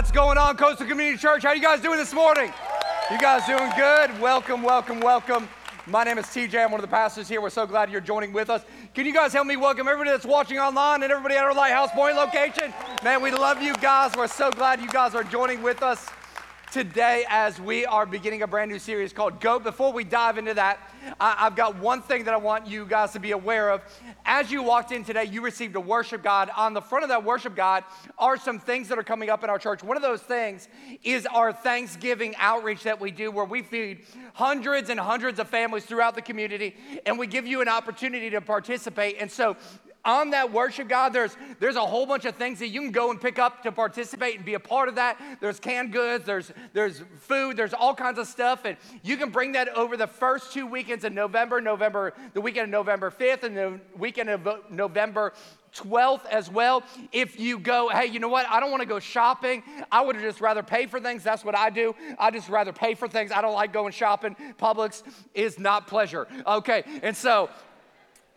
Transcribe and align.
What's 0.00 0.10
going 0.10 0.38
on, 0.38 0.56
Coastal 0.56 0.86
Community 0.86 1.18
Church? 1.18 1.42
How 1.42 1.52
you 1.52 1.60
guys 1.60 1.82
doing 1.82 1.98
this 1.98 2.14
morning? 2.14 2.50
You 3.10 3.18
guys 3.18 3.44
doing 3.44 3.70
good? 3.76 4.18
Welcome, 4.18 4.62
welcome, 4.62 4.98
welcome. 4.98 5.46
My 5.86 6.04
name 6.04 6.16
is 6.16 6.24
TJ. 6.24 6.64
I'm 6.64 6.70
one 6.70 6.80
of 6.80 6.88
the 6.88 6.90
pastors 6.90 7.28
here. 7.28 7.42
We're 7.42 7.50
so 7.50 7.66
glad 7.66 7.90
you're 7.90 8.00
joining 8.00 8.32
with 8.32 8.48
us. 8.48 8.64
Can 8.94 9.04
you 9.04 9.12
guys 9.12 9.34
help 9.34 9.46
me 9.46 9.58
welcome 9.58 9.86
everybody 9.86 10.08
that's 10.08 10.24
watching 10.24 10.58
online 10.58 11.02
and 11.02 11.12
everybody 11.12 11.34
at 11.34 11.44
our 11.44 11.52
Lighthouse 11.52 11.90
Point 11.90 12.16
location? 12.16 12.72
Man, 13.04 13.20
we 13.20 13.30
love 13.30 13.60
you 13.60 13.74
guys. 13.74 14.12
We're 14.16 14.26
so 14.26 14.50
glad 14.50 14.80
you 14.80 14.88
guys 14.88 15.14
are 15.14 15.22
joining 15.22 15.62
with 15.62 15.82
us 15.82 16.08
today 16.70 17.24
as 17.28 17.60
we 17.60 17.84
are 17.84 18.06
beginning 18.06 18.42
a 18.42 18.46
brand 18.46 18.70
new 18.70 18.78
series 18.78 19.12
called 19.12 19.40
Go. 19.40 19.58
Before 19.58 19.92
we 19.92 20.04
dive 20.04 20.38
into 20.38 20.54
that, 20.54 20.78
I, 21.18 21.32
have 21.32 21.56
got 21.56 21.76
one 21.78 22.00
thing 22.00 22.24
that 22.24 22.34
I 22.34 22.36
want 22.36 22.68
you 22.68 22.86
guys 22.86 23.12
to 23.12 23.18
be 23.18 23.32
aware 23.32 23.70
of. 23.70 23.82
As 24.24 24.52
you 24.52 24.62
walked 24.62 24.92
in 24.92 25.02
today, 25.02 25.24
you 25.24 25.42
received 25.42 25.74
a 25.74 25.80
worship 25.80 26.22
guide. 26.22 26.48
On 26.56 26.72
the 26.72 26.80
front 26.80 27.02
of 27.02 27.08
that 27.08 27.24
worship 27.24 27.56
guide 27.56 27.82
are 28.18 28.36
some 28.36 28.60
things 28.60 28.88
that 28.88 28.98
are 28.98 29.02
coming 29.02 29.30
up 29.30 29.42
in 29.42 29.50
our 29.50 29.58
church. 29.58 29.82
One 29.82 29.96
of 29.96 30.02
those 30.02 30.22
things 30.22 30.68
is 31.02 31.26
our 31.26 31.52
Thanksgiving 31.52 32.36
outreach 32.38 32.84
that 32.84 33.00
we 33.00 33.10
do, 33.10 33.32
where 33.32 33.44
we 33.44 33.62
feed 33.62 34.06
hundreds 34.34 34.90
and 34.90 35.00
hundreds 35.00 35.40
of 35.40 35.48
families 35.48 35.84
throughout 35.84 36.14
the 36.14 36.22
community, 36.22 36.76
and 37.04 37.18
we 37.18 37.26
give 37.26 37.48
you 37.48 37.62
an 37.62 37.68
opportunity 37.68 38.30
to 38.30 38.40
participate. 38.40 39.16
And 39.18 39.30
so 39.30 39.56
on 40.04 40.30
that 40.30 40.52
worship 40.52 40.88
guide, 40.88 41.12
there's, 41.12 41.36
there's 41.58 41.76
a 41.76 41.84
whole 41.84 42.06
bunch 42.06 42.24
of 42.24 42.36
things 42.36 42.58
that 42.60 42.68
you 42.68 42.80
can 42.80 42.90
go 42.90 43.10
and 43.10 43.20
pick 43.20 43.38
up 43.38 43.62
to 43.62 43.72
participate 43.72 44.36
and 44.36 44.44
be 44.44 44.54
a 44.54 44.60
part 44.60 44.88
of 44.88 44.94
that. 44.94 45.20
There's 45.40 45.60
canned 45.60 45.92
goods, 45.92 46.24
there's, 46.24 46.52
there's 46.72 47.02
food, 47.18 47.56
there's 47.56 47.74
all 47.74 47.94
kinds 47.94 48.18
of 48.18 48.26
stuff. 48.26 48.64
And 48.64 48.76
you 49.02 49.16
can 49.16 49.30
bring 49.30 49.52
that 49.52 49.68
over 49.76 49.96
the 49.96 50.06
first 50.06 50.52
two 50.52 50.66
weekends 50.66 51.04
in 51.04 51.14
November, 51.14 51.60
November, 51.60 52.14
the 52.32 52.40
weekend 52.40 52.64
of 52.64 52.70
November 52.70 53.10
5th 53.10 53.42
and 53.42 53.56
the 53.56 53.80
weekend 53.96 54.30
of 54.30 54.48
November 54.70 55.32
12th 55.74 56.26
as 56.26 56.50
well. 56.50 56.82
If 57.12 57.38
you 57.38 57.58
go, 57.58 57.88
hey, 57.88 58.06
you 58.06 58.18
know 58.18 58.28
what? 58.28 58.46
I 58.48 58.60
don't 58.60 58.70
want 58.70 58.82
to 58.82 58.88
go 58.88 58.98
shopping. 58.98 59.62
I 59.90 60.00
would 60.00 60.18
just 60.18 60.40
rather 60.40 60.62
pay 60.62 60.86
for 60.86 61.00
things. 61.00 61.22
That's 61.22 61.44
what 61.44 61.56
I 61.56 61.70
do. 61.70 61.94
I 62.18 62.30
just 62.30 62.48
rather 62.48 62.72
pay 62.72 62.94
for 62.94 63.08
things. 63.08 63.32
I 63.32 63.40
don't 63.40 63.54
like 63.54 63.72
going 63.72 63.92
shopping. 63.92 64.36
Publix 64.58 65.02
is 65.34 65.58
not 65.58 65.86
pleasure. 65.86 66.26
Okay. 66.46 66.84
And 67.02 67.16
so 67.16 67.50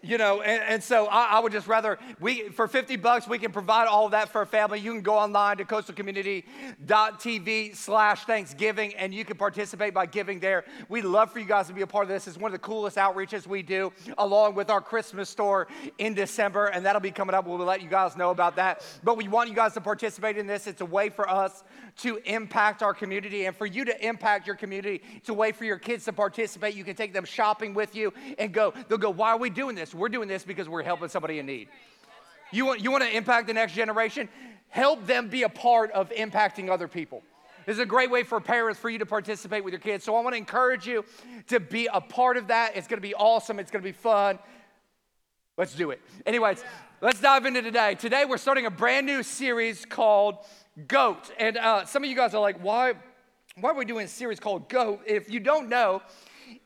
you 0.03 0.17
know, 0.17 0.41
and, 0.41 0.61
and 0.63 0.83
so 0.83 1.07
I, 1.07 1.37
I, 1.37 1.39
would 1.39 1.53
just 1.53 1.65
rather 1.65 1.97
we 2.19 2.49
for 2.49 2.67
50 2.67 2.97
bucks 2.97 3.25
we 3.25 3.39
can 3.39 3.53
provide 3.53 3.87
all 3.87 4.03
of 4.05 4.11
that 4.11 4.27
for 4.29 4.41
a 4.41 4.45
family. 4.45 4.81
You 4.81 4.91
can 4.91 5.01
go 5.01 5.17
online 5.17 5.55
to 5.57 5.65
coastalcommunity.tv 5.65 7.75
slash 7.75 8.25
Thanksgiving 8.25 8.93
and 8.95 9.13
you 9.13 9.23
can 9.23 9.37
participate 9.37 9.93
by 9.93 10.05
giving 10.05 10.41
there. 10.41 10.65
We'd 10.89 11.05
love 11.05 11.31
for 11.31 11.39
you 11.39 11.45
guys 11.45 11.67
to 11.67 11.73
be 11.73 11.83
a 11.83 11.87
part 11.87 12.03
of 12.03 12.09
this. 12.09 12.27
It's 12.27 12.37
one 12.37 12.49
of 12.49 12.53
the 12.53 12.59
coolest 12.59 12.97
outreaches 12.97 13.47
we 13.47 13.63
do, 13.63 13.93
along 14.17 14.55
with 14.55 14.69
our 14.69 14.81
Christmas 14.81 15.29
store 15.29 15.69
in 15.97 16.13
December, 16.13 16.65
and 16.67 16.85
that'll 16.85 16.99
be 16.99 17.11
coming 17.11 17.33
up. 17.33 17.47
We'll 17.47 17.59
let 17.59 17.81
you 17.81 17.87
guys 17.87 18.17
know 18.17 18.31
about 18.31 18.57
that. 18.57 18.85
But 19.03 19.15
we 19.15 19.29
want 19.29 19.47
you 19.47 19.55
guys 19.55 19.73
to 19.75 19.81
participate 19.81 20.37
in 20.37 20.47
this. 20.47 20.67
It's 20.67 20.81
a 20.81 20.85
way 20.85 21.07
for 21.09 21.29
us 21.29 21.63
to 21.95 22.19
impact 22.25 22.81
our 22.81 22.93
community 22.93 23.45
and 23.45 23.55
for 23.55 23.65
you 23.65 23.85
to 23.85 24.05
impact 24.05 24.47
your 24.47 24.55
community. 24.55 25.01
It's 25.15 25.29
a 25.29 25.33
way 25.33 25.51
for 25.51 25.63
your 25.63 25.77
kids 25.77 26.05
to 26.05 26.13
participate. 26.13 26.75
You 26.75 26.83
can 26.83 26.95
take 26.95 27.13
them 27.13 27.25
shopping 27.25 27.73
with 27.73 27.95
you 27.95 28.13
and 28.37 28.51
go, 28.51 28.73
they'll 28.89 28.97
go, 28.97 29.11
why 29.11 29.29
are 29.29 29.37
we 29.37 29.49
doing 29.49 29.75
this? 29.75 29.92
We're 29.93 30.09
doing 30.09 30.27
this 30.27 30.43
because 30.43 30.67
we're 30.67 30.83
helping 30.83 31.09
somebody 31.09 31.39
in 31.39 31.45
need. 31.45 31.69
You 32.51 32.65
want, 32.65 32.81
you 32.81 32.91
want 32.91 33.03
to 33.03 33.15
impact 33.15 33.47
the 33.47 33.53
next 33.53 33.73
generation? 33.73 34.29
Help 34.69 35.05
them 35.05 35.29
be 35.29 35.43
a 35.43 35.49
part 35.49 35.91
of 35.91 36.09
impacting 36.11 36.69
other 36.69 36.87
people. 36.87 37.23
This 37.65 37.75
is 37.75 37.79
a 37.79 37.85
great 37.85 38.11
way 38.11 38.23
for 38.23 38.41
parents 38.41 38.79
for 38.79 38.89
you 38.89 38.99
to 38.99 39.05
participate 39.05 39.63
with 39.63 39.71
your 39.71 39.79
kids. 39.79 40.03
So 40.03 40.15
I 40.15 40.21
want 40.21 40.33
to 40.33 40.37
encourage 40.37 40.85
you 40.85 41.05
to 41.47 41.59
be 41.59 41.87
a 41.91 42.01
part 42.01 42.37
of 42.37 42.47
that. 42.47 42.75
It's 42.75 42.87
going 42.87 42.97
to 42.97 43.07
be 43.07 43.15
awesome. 43.15 43.57
It's 43.57 43.71
going 43.71 43.81
to 43.81 43.87
be 43.87 43.93
fun. 43.93 44.37
Let's 45.57 45.73
do 45.73 45.91
it. 45.91 46.01
Anyways, 46.25 46.63
let's 46.99 47.21
dive 47.21 47.45
into 47.45 47.61
today. 47.61 47.95
Today 47.95 48.25
we're 48.25 48.37
starting 48.37 48.65
a 48.65 48.71
brand 48.71 49.05
new 49.05 49.23
series 49.23 49.85
called 49.85 50.37
Goat. 50.87 51.31
And 51.39 51.57
uh, 51.57 51.85
some 51.85 52.03
of 52.03 52.09
you 52.09 52.15
guys 52.15 52.33
are 52.33 52.41
like, 52.41 52.57
why, 52.61 52.93
why 53.59 53.69
are 53.69 53.75
we 53.75 53.85
doing 53.85 54.05
a 54.05 54.09
series 54.09 54.39
called 54.39 54.67
Goat? 54.67 55.01
If 55.05 55.29
you 55.29 55.39
don't 55.39 55.69
know, 55.69 56.01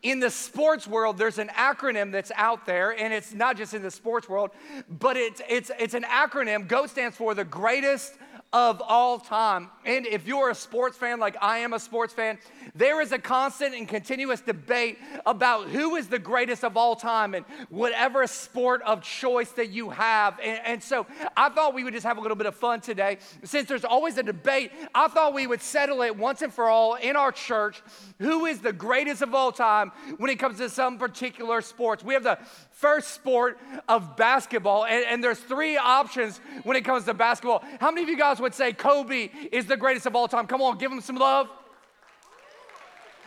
in 0.02 0.20
the 0.20 0.30
sports 0.30 0.86
world, 0.86 1.18
there's 1.18 1.38
an 1.38 1.48
acronym 1.48 2.12
that's 2.12 2.32
out 2.36 2.66
there, 2.66 2.90
and 2.90 3.12
it's 3.12 3.34
not 3.34 3.56
just 3.56 3.74
in 3.74 3.82
the 3.82 3.90
sports 3.90 4.28
world, 4.28 4.50
but 4.88 5.16
it's, 5.16 5.42
it's, 5.48 5.70
it's 5.78 5.94
an 5.94 6.04
acronym. 6.04 6.66
GOAT 6.66 6.90
stands 6.90 7.16
for 7.16 7.34
the 7.34 7.44
greatest 7.44 8.14
of 8.52 8.80
all 8.86 9.18
time. 9.18 9.68
And 9.84 10.06
if 10.06 10.26
you're 10.26 10.48
a 10.48 10.54
sports 10.54 10.96
fan 10.96 11.20
like 11.20 11.36
I 11.40 11.58
am 11.58 11.74
a 11.74 11.78
sports 11.78 12.14
fan, 12.14 12.38
there 12.74 13.02
is 13.02 13.12
a 13.12 13.18
constant 13.18 13.74
and 13.74 13.86
continuous 13.86 14.40
debate 14.40 14.98
about 15.26 15.68
who 15.68 15.96
is 15.96 16.08
the 16.08 16.18
greatest 16.18 16.64
of 16.64 16.76
all 16.76 16.96
time 16.96 17.34
and 17.34 17.44
whatever 17.68 18.26
sport 18.26 18.80
of 18.82 19.02
choice 19.02 19.50
that 19.52 19.68
you 19.68 19.90
have. 19.90 20.38
And, 20.42 20.60
and, 20.64 20.82
so 20.82 21.06
I 21.36 21.50
thought 21.50 21.74
we 21.74 21.84
would 21.84 21.92
just 21.92 22.06
have 22.06 22.16
a 22.16 22.20
little 22.20 22.36
bit 22.36 22.46
of 22.46 22.54
fun 22.54 22.80
today. 22.80 23.18
Since 23.44 23.68
there's 23.68 23.84
always 23.84 24.16
a 24.16 24.22
debate, 24.22 24.72
I 24.94 25.08
thought 25.08 25.34
we 25.34 25.46
would 25.46 25.60
settle 25.60 26.00
it 26.02 26.16
once 26.16 26.40
and 26.40 26.52
for 26.52 26.68
all 26.68 26.94
in 26.94 27.16
our 27.16 27.32
church 27.32 27.82
who 28.18 28.46
is 28.46 28.60
the 28.60 28.72
greatest 28.72 29.20
of 29.20 29.34
all 29.34 29.52
time 29.52 29.92
when 30.16 30.30
it 30.30 30.38
comes 30.38 30.58
to 30.58 30.70
some 30.70 30.96
particular 30.96 31.60
sports. 31.60 32.02
We 32.02 32.14
have 32.14 32.22
the 32.22 32.38
first 32.78 33.12
sport 33.12 33.58
of 33.88 34.16
basketball, 34.16 34.84
and, 34.84 35.04
and 35.06 35.24
there's 35.24 35.38
three 35.38 35.76
options 35.76 36.40
when 36.62 36.76
it 36.76 36.84
comes 36.84 37.04
to 37.06 37.12
basketball. 37.14 37.64
How 37.80 37.90
many 37.90 38.04
of 38.04 38.08
you 38.08 38.16
guys 38.16 38.38
would 38.38 38.54
say 38.54 38.72
Kobe 38.72 39.30
is 39.50 39.66
the 39.66 39.76
greatest 39.76 40.06
of 40.06 40.14
all 40.14 40.28
time? 40.28 40.46
Come 40.46 40.62
on, 40.62 40.78
give 40.78 40.92
him 40.92 41.00
some 41.00 41.16
love. 41.16 41.50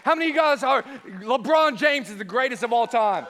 How 0.03 0.15
many 0.15 0.29
of 0.29 0.35
you 0.35 0.41
guys 0.41 0.63
are 0.63 0.83
LeBron 1.19 1.77
James 1.77 2.09
is 2.09 2.17
the 2.17 2.23
greatest 2.23 2.63
of 2.63 2.71
all 2.71 2.87
time? 2.87 3.27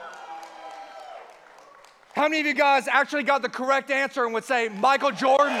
How 2.14 2.28
many 2.28 2.40
of 2.40 2.46
you 2.46 2.54
guys 2.54 2.86
actually 2.86 3.24
got 3.24 3.42
the 3.42 3.48
correct 3.48 3.90
answer 3.90 4.24
and 4.24 4.32
would 4.32 4.44
say 4.44 4.68
Michael 4.68 5.10
Jordan? 5.10 5.60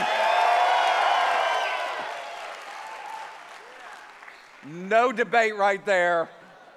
No 4.64 5.10
debate 5.10 5.56
right 5.56 5.84
there. 5.84 6.28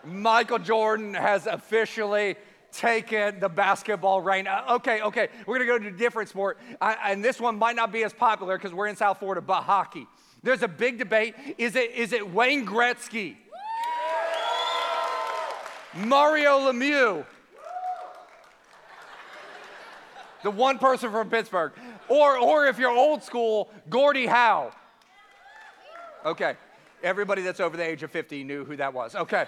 Michael 0.03 0.59
Jordan 0.59 1.13
has 1.13 1.45
officially 1.45 2.35
taken 2.77 3.39
the 3.39 3.49
basketball 3.49 4.21
reign. 4.21 4.47
Uh, 4.47 4.63
okay, 4.71 5.01
okay, 5.01 5.29
we're 5.45 5.57
gonna 5.57 5.67
go 5.67 5.79
to 5.79 5.87
a 5.87 5.97
different 5.97 6.29
sport. 6.29 6.57
I, 6.81 7.11
and 7.11 7.23
this 7.23 7.39
one 7.39 7.57
might 7.57 7.75
not 7.75 7.91
be 7.91 8.03
as 8.03 8.13
popular 8.13 8.57
because 8.57 8.73
we're 8.73 8.87
in 8.87 8.95
South 8.95 9.19
Florida, 9.19 9.41
but 9.41 9.61
hockey. 9.61 10.07
There's 10.43 10.61
a 10.61 10.67
big 10.67 10.99
debate. 10.99 11.35
Is 11.57 11.75
it, 11.75 11.91
is 11.91 12.13
it 12.13 12.31
Wayne 12.31 12.65
Gretzky? 12.65 13.37
Mario 15.95 16.71
Lemieux? 16.71 17.25
The 20.43 20.51
one 20.51 20.77
person 20.77 21.09
from 21.09 21.29
Pittsburgh. 21.29 21.71
Or, 22.07 22.37
or 22.37 22.67
if 22.67 22.77
you're 22.77 22.91
old 22.91 23.23
school, 23.23 23.71
Gordie 23.89 24.27
Howe. 24.27 24.71
Okay, 26.23 26.55
everybody 27.01 27.41
that's 27.41 27.59
over 27.59 27.75
the 27.77 27.83
age 27.83 28.03
of 28.03 28.11
50 28.11 28.43
knew 28.43 28.65
who 28.65 28.75
that 28.75 28.93
was. 28.93 29.15
Okay. 29.15 29.45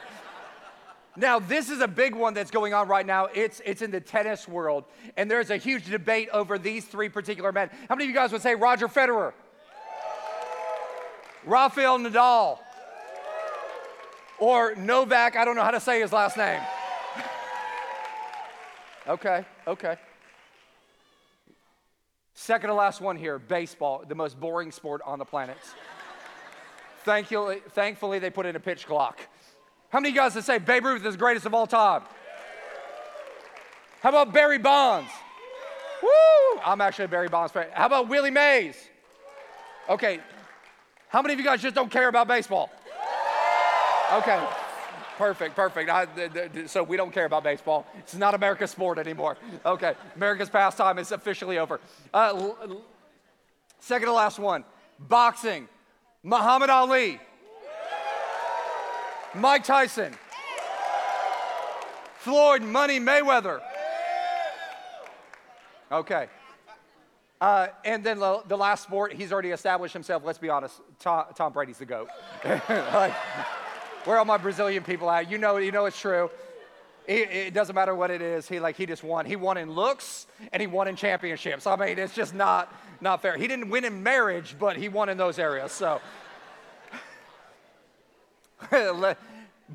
Now, 1.20 1.40
this 1.40 1.72
is 1.72 1.82
a 1.82 1.88
big 1.88 2.14
one 2.14 2.36
that's 2.36 2.52
going 2.52 2.76
on 2.76 2.88
right 2.88 3.06
now. 3.06 3.26
It's, 3.34 3.60
it's 3.66 3.82
in 3.82 3.90
the 3.90 4.00
tennis 4.00 4.48
world, 4.48 4.86
and 5.18 5.30
there's 5.30 5.50
a 5.50 5.58
huge 5.58 5.90
debate 5.90 6.30
over 6.32 6.60
these 6.60 6.86
three 6.86 7.10
particular 7.10 7.52
men. 7.52 7.72
How 7.90 7.96
many 7.96 8.04
of 8.04 8.10
you 8.10 8.16
guys 8.16 8.32
would 8.32 8.44
say 8.44 8.54
Roger 8.54 8.88
Federer? 8.88 9.34
Rafael 11.44 11.98
Nadal? 11.98 12.60
Or 14.38 14.76
Novak, 14.76 15.36
I 15.36 15.44
don't 15.44 15.56
know 15.56 15.64
how 15.64 15.72
to 15.72 15.80
say 15.80 16.02
his 16.02 16.14
last 16.14 16.38
name. 16.38 16.62
okay, 19.08 19.44
okay. 19.66 19.98
Second 22.36 22.70
to 22.70 22.76
last 22.76 23.02
one 23.02 23.18
here 23.18 23.40
baseball, 23.40 24.04
the 24.08 24.14
most 24.14 24.40
boring 24.40 24.72
sport 24.72 25.02
on 25.04 25.18
the 25.18 25.26
planet. 25.26 25.58
thankfully, 27.06 27.58
thankfully, 27.72 28.20
they 28.20 28.30
put 28.30 28.46
in 28.46 28.56
a 28.56 28.60
pitch 28.60 28.86
clock. 28.86 29.20
How 29.90 30.00
many 30.00 30.10
of 30.10 30.16
you 30.16 30.22
guys 30.22 30.36
would 30.36 30.44
say 30.44 30.58
Babe 30.58 30.86
Ruth 30.86 31.06
is 31.06 31.14
the 31.14 31.20
greatest 31.20 31.46
of 31.46 31.54
all 31.54 31.68
time? 31.68 32.02
How 34.02 34.10
about 34.10 34.34
Barry 34.34 34.58
Bonds? 34.58 35.10
Woo! 36.04 36.60
I'm 36.64 36.82
actually 36.82 37.06
a 37.06 37.08
Barry 37.10 37.30
Bonds 37.30 37.52
fan. 37.52 37.68
How 37.74 37.86
about 37.86 38.10
Willie 38.10 38.32
Mays? 38.32 38.76
Okay. 39.90 40.20
How 41.10 41.22
many 41.22 41.34
of 41.34 41.40
you 41.40 41.46
guys 41.46 41.62
just 41.62 41.74
don't 41.74 41.90
care 41.90 42.10
about 42.10 42.28
baseball? 42.28 42.70
Okay. 44.14 44.46
Perfect, 45.18 45.56
perfect. 45.56 45.90
I, 45.90 46.06
so 46.68 46.84
we 46.84 46.96
don't 46.96 47.12
care 47.12 47.26
about 47.26 47.44
baseball. 47.44 47.88
It's 47.98 48.14
not 48.14 48.36
America's 48.36 48.72
sport 48.72 49.00
anymore. 49.00 49.38
Okay. 49.66 49.96
America's 50.16 50.50
pastime 50.50 51.00
is 51.00 51.12
officially 51.12 51.58
over. 51.58 51.80
Uh, 52.14 52.52
second 53.80 54.08
to 54.08 54.14
last 54.14 54.38
one 54.38 54.64
boxing. 55.00 55.68
Muhammad 56.24 56.70
Ali. 56.70 57.20
Mike 59.38 59.64
Tyson. 59.64 60.14
Floyd 62.18 62.62
Money 62.62 63.00
Mayweather. 63.00 63.62
Okay. 65.92 66.28
Uh, 67.40 67.68
and 67.86 68.04
then 68.04 68.20
the, 68.20 68.42
the, 68.48 68.58
last 68.58 68.84
sport, 68.84 69.14
he's 69.14 69.32
already 69.32 69.52
established 69.52 69.94
himself. 69.94 70.24
Let's 70.26 70.40
be 70.40 70.50
honest, 70.50 70.82
Tom, 71.00 71.26
Tom 71.36 71.54
Brady's 71.54 71.78
the 71.78 71.86
GOAT. 71.86 72.10
like, 72.46 73.14
where 74.06 74.18
are 74.18 74.26
my 74.26 74.38
Brazilian 74.38 74.84
people 74.84 75.10
at? 75.10 75.30
You 75.30 75.38
know, 75.38 75.58
you 75.58 75.72
know 75.72 75.86
it's 75.86 76.00
true. 76.00 76.32
It, 77.06 77.30
it, 77.32 77.54
doesn't 77.54 77.76
matter 77.76 77.96
what 77.96 78.12
it 78.12 78.22
is. 78.22 78.50
He 78.50 78.60
like 78.60 78.76
he 78.76 78.86
just 78.86 79.04
won. 79.04 79.26
He 79.26 79.38
won 79.38 79.56
in 79.56 79.72
looks 79.72 80.28
and 80.52 80.60
he 80.60 80.68
won 80.68 80.90
in 80.90 80.98
championships. 80.98 81.66
I 81.66 81.78
mean, 81.78 81.98
it's 81.98 82.14
just 82.14 82.36
not 82.36 82.74
not 83.00 83.22
fair. 83.22 83.38
He 83.38 83.48
didn't 83.48 83.70
win 83.70 83.86
in 83.86 84.04
marriage, 84.04 84.56
but 84.60 84.76
he 84.76 84.90
won 84.90 85.08
in 85.08 85.18
those 85.18 85.40
areas. 85.40 85.72
So 85.72 86.02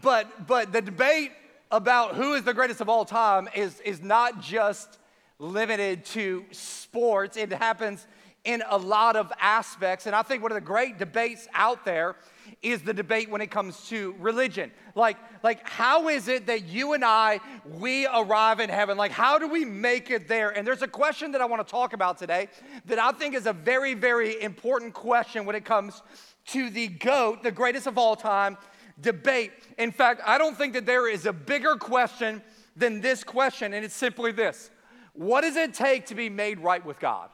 but, 0.03 0.47
but 0.47 0.73
the 0.73 0.83
debate 0.83 1.33
about 1.71 2.15
who 2.15 2.35
is 2.35 2.45
the 2.45 2.55
greatest 2.55 2.81
of 2.81 2.89
all 2.89 3.05
time 3.05 3.49
is, 3.55 3.81
is 3.81 4.03
not 4.03 4.41
just 4.41 4.99
limited 5.39 6.05
to 6.05 6.45
sports, 6.53 7.37
it 7.37 7.53
happens 7.53 8.07
in 8.45 8.63
a 8.69 8.77
lot 8.77 9.15
of 9.17 9.33
aspects. 9.41 10.07
And 10.07 10.17
I 10.17 10.23
think 10.23 10.43
one 10.43 10.51
of 10.51 10.57
the 10.57 10.61
great 10.61 10.99
debates 10.99 11.47
out 11.55 11.85
there 11.85 12.17
is 12.61 12.83
the 12.83 12.93
debate 12.93 13.31
when 13.31 13.41
it 13.41 13.51
comes 13.51 13.89
to 13.89 14.15
religion. 14.19 14.73
Like, 14.95 15.17
like 15.45 15.69
how 15.69 16.09
is 16.09 16.29
it 16.29 16.47
that 16.47 16.65
you 16.65 16.93
and 16.93 17.05
I, 17.05 17.41
we 17.65 18.07
arrive 18.07 18.59
in 18.59 18.69
heaven? 18.69 18.97
Like, 18.97 19.13
how 19.13 19.39
do 19.39 19.49
we 19.49 19.65
make 19.65 20.11
it 20.11 20.27
there? 20.27 20.51
And 20.51 20.67
there's 20.67 20.83
a 20.83 20.89
question 20.89 21.33
that 21.33 21.41
I 21.41 21.45
want 21.45 21.67
to 21.67 21.71
talk 21.71 21.93
about 21.93 22.19
today 22.19 22.49
that 22.87 22.99
I 22.99 23.13
think 23.13 23.35
is 23.35 23.47
a 23.47 23.53
very, 23.53 23.95
very 23.95 24.41
important 24.43 24.93
question 24.93 25.45
when 25.45 25.55
it 25.55 25.65
comes 25.65 26.03
to 26.47 26.69
the 26.71 26.89
GOAT, 26.89 27.45
the 27.45 27.53
greatest 27.53 27.87
of 27.87 27.97
all 27.97 28.17
time, 28.17 28.57
debate. 29.03 29.53
In 29.79 29.93
fact, 29.93 30.23
I 30.25 30.39
don't 30.39 30.57
think 30.57 30.73
that 30.75 30.87
there 30.87 31.09
is 31.09 31.27
a 31.27 31.33
bigger 31.33 31.77
question 31.77 32.43
than 32.77 33.01
this 33.01 33.23
question, 33.23 33.75
and 33.75 33.85
it's 33.85 33.95
simply 33.95 34.33
this 34.33 34.71
What 35.13 35.43
does 35.43 35.57
it 35.57 35.75
take 35.75 36.07
to 36.07 36.15
be 36.15 36.29
made 36.29 36.61
right 36.61 36.85
with 36.85 36.99
God? 36.99 37.29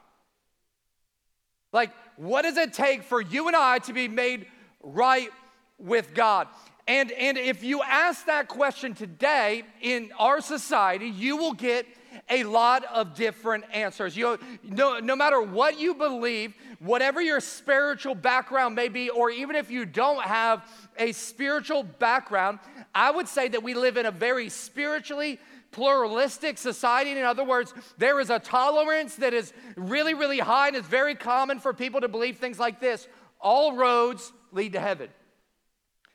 Like, 1.73 1.93
what 2.17 2.43
does 2.43 2.56
it 2.56 2.73
take 2.73 3.03
for 3.03 3.20
you 3.20 3.47
and 3.47 3.56
I 3.56 3.79
to 3.81 3.93
be 3.93 4.09
made 4.09 4.47
right 4.82 5.31
with 5.79 6.15
God? 6.15 6.49
And, 6.87 7.12
and 7.12 7.37
if 7.37 7.62
you 7.62 7.82
ask 7.82 8.25
that 8.26 8.49
question 8.49 8.94
today 8.94 9.64
in 9.82 10.11
our 10.19 10.41
society, 10.41 11.09
you 11.09 11.37
will 11.37 11.53
get 11.53 11.87
a 12.31 12.44
lot 12.44 12.85
of 12.85 13.14
different 13.14 13.64
answers. 13.73 14.17
You, 14.17 14.38
no, 14.62 14.99
no 14.99 15.14
matter 15.14 15.41
what 15.41 15.79
you 15.79 15.94
believe, 15.94 16.55
whatever 16.80 17.20
your 17.20 17.40
spiritual 17.40 18.14
background 18.14 18.75
may 18.75 18.88
be, 18.88 19.10
or 19.10 19.30
even 19.30 19.56
if 19.56 19.70
you 19.70 19.84
don't 19.84 20.22
have 20.22 20.64
a 20.98 21.12
spiritual 21.12 21.82
background, 21.82 22.58
I 22.94 23.10
would 23.10 23.28
say 23.28 23.48
that 23.48 23.62
we 23.62 23.75
live 23.75 23.96
in 23.96 24.06
a 24.06 24.10
very 24.10 24.48
spiritually 24.48 25.40
pluralistic 25.70 26.56
society. 26.58 27.10
In 27.10 27.25
other 27.25 27.44
words, 27.44 27.75
there 27.98 28.20
is 28.20 28.30
a 28.30 28.38
tolerance 28.38 29.16
that 29.16 29.34
is 29.34 29.52
really, 29.76 30.14
really 30.14 30.38
high, 30.38 30.69
and 30.69 30.76
it's 30.76 30.88
very 30.88 31.14
common 31.14 31.58
for 31.60 31.72
people 31.72 32.00
to 32.00 32.08
believe 32.08 32.38
things 32.38 32.58
like 32.58 32.80
this 32.80 33.06
all 33.40 33.76
roads 33.76 34.32
lead 34.50 34.72
to 34.72 34.80
heaven. 34.80 35.08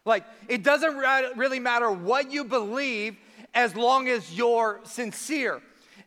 Like, 0.06 0.25
it 0.50 0.63
doesn't 0.63 0.98
really 1.38 1.60
matter 1.60 1.89
what 1.89 2.31
you 2.31 2.44
believe 2.44 3.15
as 3.54 3.75
long 3.75 4.10
as 4.10 4.33
you're 4.33 4.81
sincere. 4.83 5.62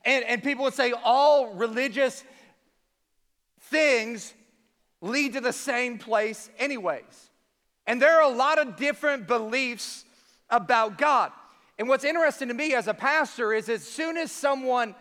And, 0.05 0.25
and 0.25 0.43
people 0.43 0.65
would 0.65 0.75
say 0.75 0.93
all 0.93 1.55
religious 1.55 2.23
things 3.71 4.35
lead 5.01 5.35
to 5.35 5.41
the 5.41 5.53
same 5.53 5.99
place, 5.99 6.51
anyways. 6.59 7.31
And 7.87 8.01
there 8.01 8.17
are 8.21 8.31
a 8.31 8.35
lot 8.35 8.59
of 8.59 8.77
different 8.77 9.27
beliefs 9.27 10.05
about 10.51 10.99
God. 10.99 11.33
And 11.79 11.89
what's 11.89 12.05
interesting 12.05 12.49
to 12.49 12.55
me 12.55 12.75
as 12.75 12.89
a 12.89 12.95
pastor 12.95 13.53
is 13.53 13.69
as 13.69 13.83
soon 13.83 14.17
as 14.17 14.33
someone 14.33 14.95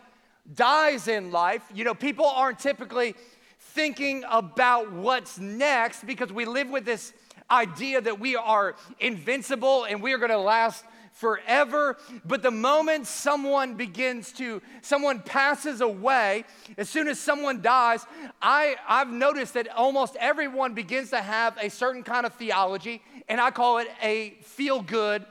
dies 0.54 1.08
in 1.08 1.32
life, 1.32 1.62
you 1.74 1.84
know, 1.84 1.94
people 1.94 2.26
aren't 2.26 2.58
typically 2.58 3.14
thinking 3.58 4.24
about 4.30 4.92
what's 4.92 5.38
next 5.38 6.06
because 6.06 6.32
we 6.32 6.44
live 6.44 6.68
with 6.68 6.84
this 6.84 7.12
idea 7.50 8.00
that 8.00 8.18
we 8.18 8.36
are 8.36 8.76
invincible 9.00 9.84
and 9.84 10.02
we 10.02 10.12
are 10.12 10.18
going 10.18 10.30
to 10.30 10.38
last 10.38 10.84
forever. 11.16 11.96
But 12.24 12.42
the 12.42 12.50
moment 12.50 13.06
someone 13.06 13.74
begins 13.74 14.32
to, 14.32 14.60
someone 14.82 15.20
passes 15.20 15.80
away, 15.80 16.44
as 16.76 16.88
soon 16.88 17.08
as 17.08 17.18
someone 17.18 17.62
dies, 17.62 18.04
I, 18.40 18.76
I've 18.86 19.10
noticed 19.10 19.54
that 19.54 19.68
almost 19.68 20.16
everyone 20.16 20.74
begins 20.74 21.10
to 21.10 21.22
have 21.22 21.56
a 21.58 21.70
certain 21.70 22.02
kind 22.02 22.26
of 22.26 22.34
theology, 22.34 23.02
and 23.28 23.40
I 23.40 23.50
call 23.50 23.78
it 23.78 23.88
a 24.02 24.36
feel 24.42 24.82
good 24.82 25.24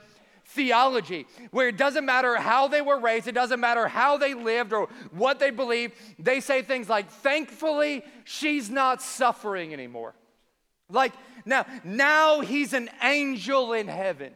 theology, 0.46 1.26
where 1.50 1.68
it 1.68 1.76
doesn't 1.76 2.04
matter 2.04 2.36
how 2.36 2.66
they 2.66 2.80
were 2.80 2.98
raised, 2.98 3.28
it 3.28 3.34
doesn't 3.34 3.60
matter 3.60 3.88
how 3.88 4.16
they 4.16 4.34
lived 4.34 4.72
or 4.72 4.88
what 5.10 5.38
they 5.38 5.50
believe. 5.50 5.92
They 6.18 6.40
say 6.40 6.62
things 6.62 6.88
like, 6.88 7.10
thankfully, 7.10 8.02
she's 8.24 8.70
not 8.70 9.02
suffering 9.02 9.72
anymore. 9.72 10.14
Like, 10.90 11.12
now, 11.44 11.66
now 11.84 12.40
he's 12.40 12.72
an 12.72 12.90
angel 13.02 13.72
in 13.72 13.88
heaven. 13.88 14.32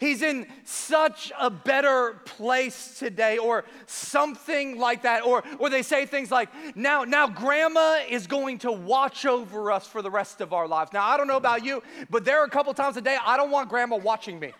He's 0.00 0.22
in 0.22 0.46
such 0.64 1.32
a 1.38 1.50
better 1.50 2.20
place 2.24 2.98
today, 3.00 3.38
or 3.38 3.64
something 3.86 4.78
like 4.78 5.02
that. 5.02 5.24
Or, 5.24 5.42
or 5.58 5.70
they 5.70 5.82
say 5.82 6.06
things 6.06 6.30
like, 6.30 6.48
now, 6.76 7.02
now 7.02 7.26
grandma 7.26 7.98
is 8.08 8.28
going 8.28 8.58
to 8.58 8.70
watch 8.70 9.26
over 9.26 9.72
us 9.72 9.88
for 9.88 10.00
the 10.00 10.10
rest 10.10 10.40
of 10.40 10.52
our 10.52 10.68
lives. 10.68 10.92
Now, 10.92 11.04
I 11.04 11.16
don't 11.16 11.26
know 11.26 11.36
about 11.36 11.64
you, 11.64 11.82
but 12.10 12.24
there 12.24 12.40
are 12.40 12.44
a 12.44 12.50
couple 12.50 12.72
times 12.74 12.96
a 12.96 13.00
day 13.00 13.16
I 13.24 13.36
don't 13.36 13.50
want 13.50 13.68
grandma 13.68 13.96
watching 13.96 14.38
me. 14.38 14.52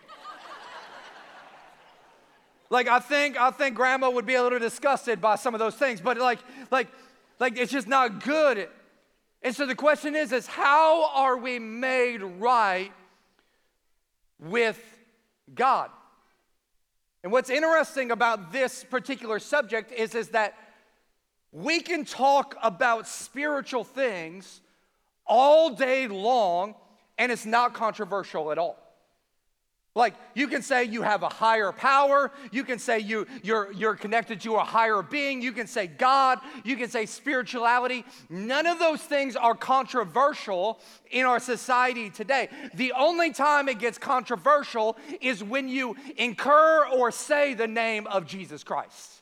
Like 2.69 2.87
I 2.87 2.99
think 2.99 3.35
I 3.35 3.49
think 3.51 3.75
grandma 3.75 4.09
would 4.09 4.25
be 4.25 4.35
a 4.35 4.43
little 4.43 4.59
disgusted 4.59 5.19
by 5.19 5.35
some 5.35 5.55
of 5.55 5.59
those 5.59 5.75
things, 5.75 6.01
but 6.01 6.17
like 6.17 6.39
like 6.69 6.87
like 7.39 7.57
it's 7.57 7.71
just 7.71 7.87
not 7.87 8.23
good. 8.23 8.69
And 9.41 9.55
so 9.55 9.65
the 9.65 9.75
question 9.75 10.15
is 10.15 10.31
is 10.31 10.47
how 10.47 11.09
are 11.13 11.37
we 11.37 11.59
made 11.59 12.21
right 12.21 12.91
with 14.39 14.79
God? 15.53 15.89
And 17.23 17.31
what's 17.31 17.49
interesting 17.49 18.11
about 18.11 18.51
this 18.51 18.83
particular 18.83 19.39
subject 19.39 19.91
is 19.91 20.15
is 20.15 20.29
that 20.29 20.55
we 21.51 21.79
can 21.79 22.05
talk 22.05 22.55
about 22.61 23.07
spiritual 23.07 23.83
things 23.83 24.61
all 25.25 25.71
day 25.71 26.07
long 26.07 26.75
and 27.17 27.31
it's 27.31 27.45
not 27.45 27.73
controversial 27.73 28.51
at 28.51 28.57
all. 28.57 28.77
Like 29.95 30.13
you 30.35 30.47
can 30.47 30.61
say 30.61 30.83
you 30.83 31.01
have 31.01 31.23
a 31.23 31.29
higher 31.29 31.71
power, 31.71 32.31
you 32.51 32.63
can 32.63 32.77
say 32.77 32.99
you, 32.99 33.25
you're, 33.41 33.71
you're 33.73 33.95
connected 33.95 34.39
to 34.41 34.55
a 34.55 34.63
higher 34.63 35.01
being, 35.01 35.41
you 35.41 35.51
can 35.51 35.65
say 35.65 35.87
God, 35.87 36.39
you 36.63 36.77
can 36.77 36.89
say 36.89 37.07
spirituality. 37.07 38.05
None 38.29 38.67
of 38.67 38.77
those 38.77 39.01
things 39.01 39.35
are 39.35 39.55
controversial 39.55 40.79
in 41.09 41.25
our 41.25 41.39
society 41.39 42.11
today. 42.11 42.49
The 42.75 42.93
only 42.93 43.33
time 43.33 43.67
it 43.67 43.79
gets 43.79 43.97
controversial 43.97 44.95
is 45.21 45.43
when 45.43 45.67
you 45.67 45.95
incur 46.17 46.85
or 46.87 47.09
say 47.09 47.55
the 47.55 47.67
name 47.67 48.05
of 48.07 48.27
Jesus 48.27 48.63
Christ. 48.63 49.21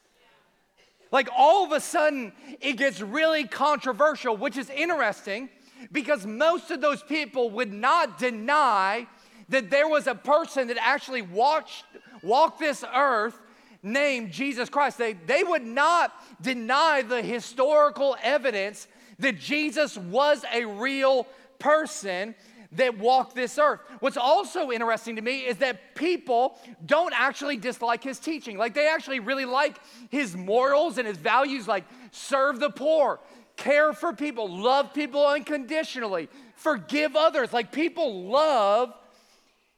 Like 1.13 1.29
all 1.35 1.65
of 1.65 1.71
a 1.71 1.79
sudden, 1.79 2.33
it 2.59 2.73
gets 2.73 2.99
really 2.99 3.45
controversial, 3.45 4.35
which 4.35 4.57
is 4.57 4.69
interesting 4.69 5.49
because 5.91 6.25
most 6.25 6.71
of 6.71 6.81
those 6.81 7.03
people 7.03 7.49
would 7.51 7.71
not 7.71 8.17
deny 8.17 9.07
that 9.49 9.69
there 9.69 9.87
was 9.87 10.07
a 10.07 10.15
person 10.15 10.67
that 10.67 10.77
actually 10.79 11.21
watched, 11.21 11.85
walked 12.21 12.59
this 12.59 12.83
earth 12.95 13.39
named 13.83 14.31
Jesus 14.31 14.69
Christ. 14.69 14.97
They, 14.97 15.13
they 15.13 15.43
would 15.43 15.65
not 15.65 16.13
deny 16.41 17.01
the 17.01 17.21
historical 17.21 18.17
evidence 18.21 18.87
that 19.19 19.39
Jesus 19.39 19.97
was 19.97 20.43
a 20.53 20.65
real 20.65 21.27
person 21.59 22.35
that 22.73 22.97
walked 22.97 23.33
this 23.33 23.57
earth. 23.57 23.79
What's 24.01 24.17
also 24.17 24.71
interesting 24.71 25.15
to 25.15 25.21
me 25.21 25.45
is 25.45 25.57
that 25.57 25.95
people 25.95 26.59
don't 26.85 27.13
actually 27.17 27.57
dislike 27.57 28.03
his 28.03 28.19
teaching. 28.19 28.57
Like 28.57 28.73
they 28.73 28.89
actually 28.89 29.19
really 29.19 29.45
like 29.45 29.79
his 30.09 30.35
morals 30.35 30.97
and 30.97 31.07
his 31.07 31.17
values, 31.17 31.67
like 31.67 31.85
serve 32.11 32.59
the 32.59 32.69
poor, 32.69 33.19
care 33.55 33.93
for 33.93 34.13
people, 34.13 34.49
love 34.49 34.93
people 34.93 35.25
unconditionally, 35.25 36.29
forgive 36.55 37.15
others. 37.15 37.53
Like 37.53 37.71
people 37.71 38.25
love 38.25 38.93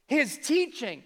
his 0.09 0.37
teaching. 0.39 1.03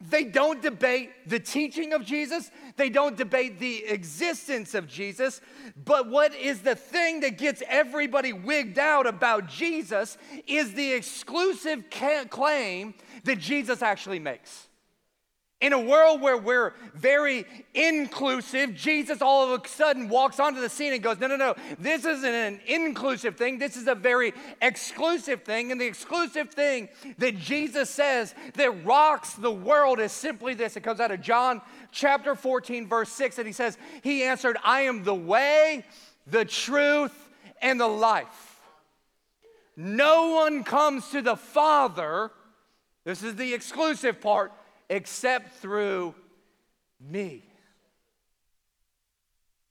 They 0.00 0.24
don't 0.24 0.62
debate 0.62 1.10
the 1.28 1.38
teaching 1.38 1.92
of 1.92 2.06
Jesus, 2.06 2.50
they 2.76 2.88
don't 2.88 3.18
debate 3.18 3.58
the 3.58 3.84
existence 3.84 4.74
of 4.74 4.88
Jesus. 4.88 5.42
But 5.84 6.08
what 6.08 6.34
is 6.34 6.62
the 6.62 6.74
thing 6.74 7.20
that 7.20 7.36
gets 7.36 7.62
everybody 7.68 8.32
wigged 8.32 8.78
out 8.78 9.06
about 9.06 9.46
Jesus 9.46 10.16
is 10.46 10.72
the 10.72 10.94
exclusive 10.94 11.84
claim 12.30 12.94
that 13.24 13.38
Jesus 13.38 13.82
actually 13.82 14.20
makes. 14.20 14.69
In 15.60 15.74
a 15.74 15.78
world 15.78 16.22
where 16.22 16.38
we're 16.38 16.72
very 16.94 17.44
inclusive, 17.74 18.74
Jesus 18.74 19.20
all 19.20 19.52
of 19.52 19.62
a 19.62 19.68
sudden 19.68 20.08
walks 20.08 20.40
onto 20.40 20.58
the 20.58 20.70
scene 20.70 20.94
and 20.94 21.02
goes, 21.02 21.18
No, 21.18 21.26
no, 21.26 21.36
no, 21.36 21.54
this 21.78 22.06
isn't 22.06 22.34
an 22.34 22.60
inclusive 22.66 23.36
thing. 23.36 23.58
This 23.58 23.76
is 23.76 23.86
a 23.86 23.94
very 23.94 24.32
exclusive 24.62 25.42
thing. 25.42 25.70
And 25.70 25.78
the 25.78 25.86
exclusive 25.86 26.48
thing 26.48 26.88
that 27.18 27.36
Jesus 27.36 27.90
says 27.90 28.34
that 28.54 28.86
rocks 28.86 29.34
the 29.34 29.50
world 29.50 30.00
is 30.00 30.12
simply 30.12 30.54
this 30.54 30.78
it 30.78 30.80
comes 30.80 30.98
out 30.98 31.10
of 31.10 31.20
John 31.20 31.60
chapter 31.92 32.34
14, 32.34 32.88
verse 32.88 33.10
6. 33.10 33.36
And 33.36 33.46
he 33.46 33.52
says, 33.52 33.76
He 34.02 34.22
answered, 34.22 34.56
I 34.64 34.82
am 34.82 35.04
the 35.04 35.14
way, 35.14 35.84
the 36.26 36.46
truth, 36.46 37.28
and 37.60 37.78
the 37.78 37.86
life. 37.86 38.60
No 39.76 40.30
one 40.30 40.64
comes 40.64 41.10
to 41.10 41.20
the 41.20 41.36
Father, 41.36 42.30
this 43.04 43.22
is 43.22 43.36
the 43.36 43.52
exclusive 43.52 44.20
part 44.20 44.52
except 44.90 45.54
through 45.60 46.14
me. 47.00 47.49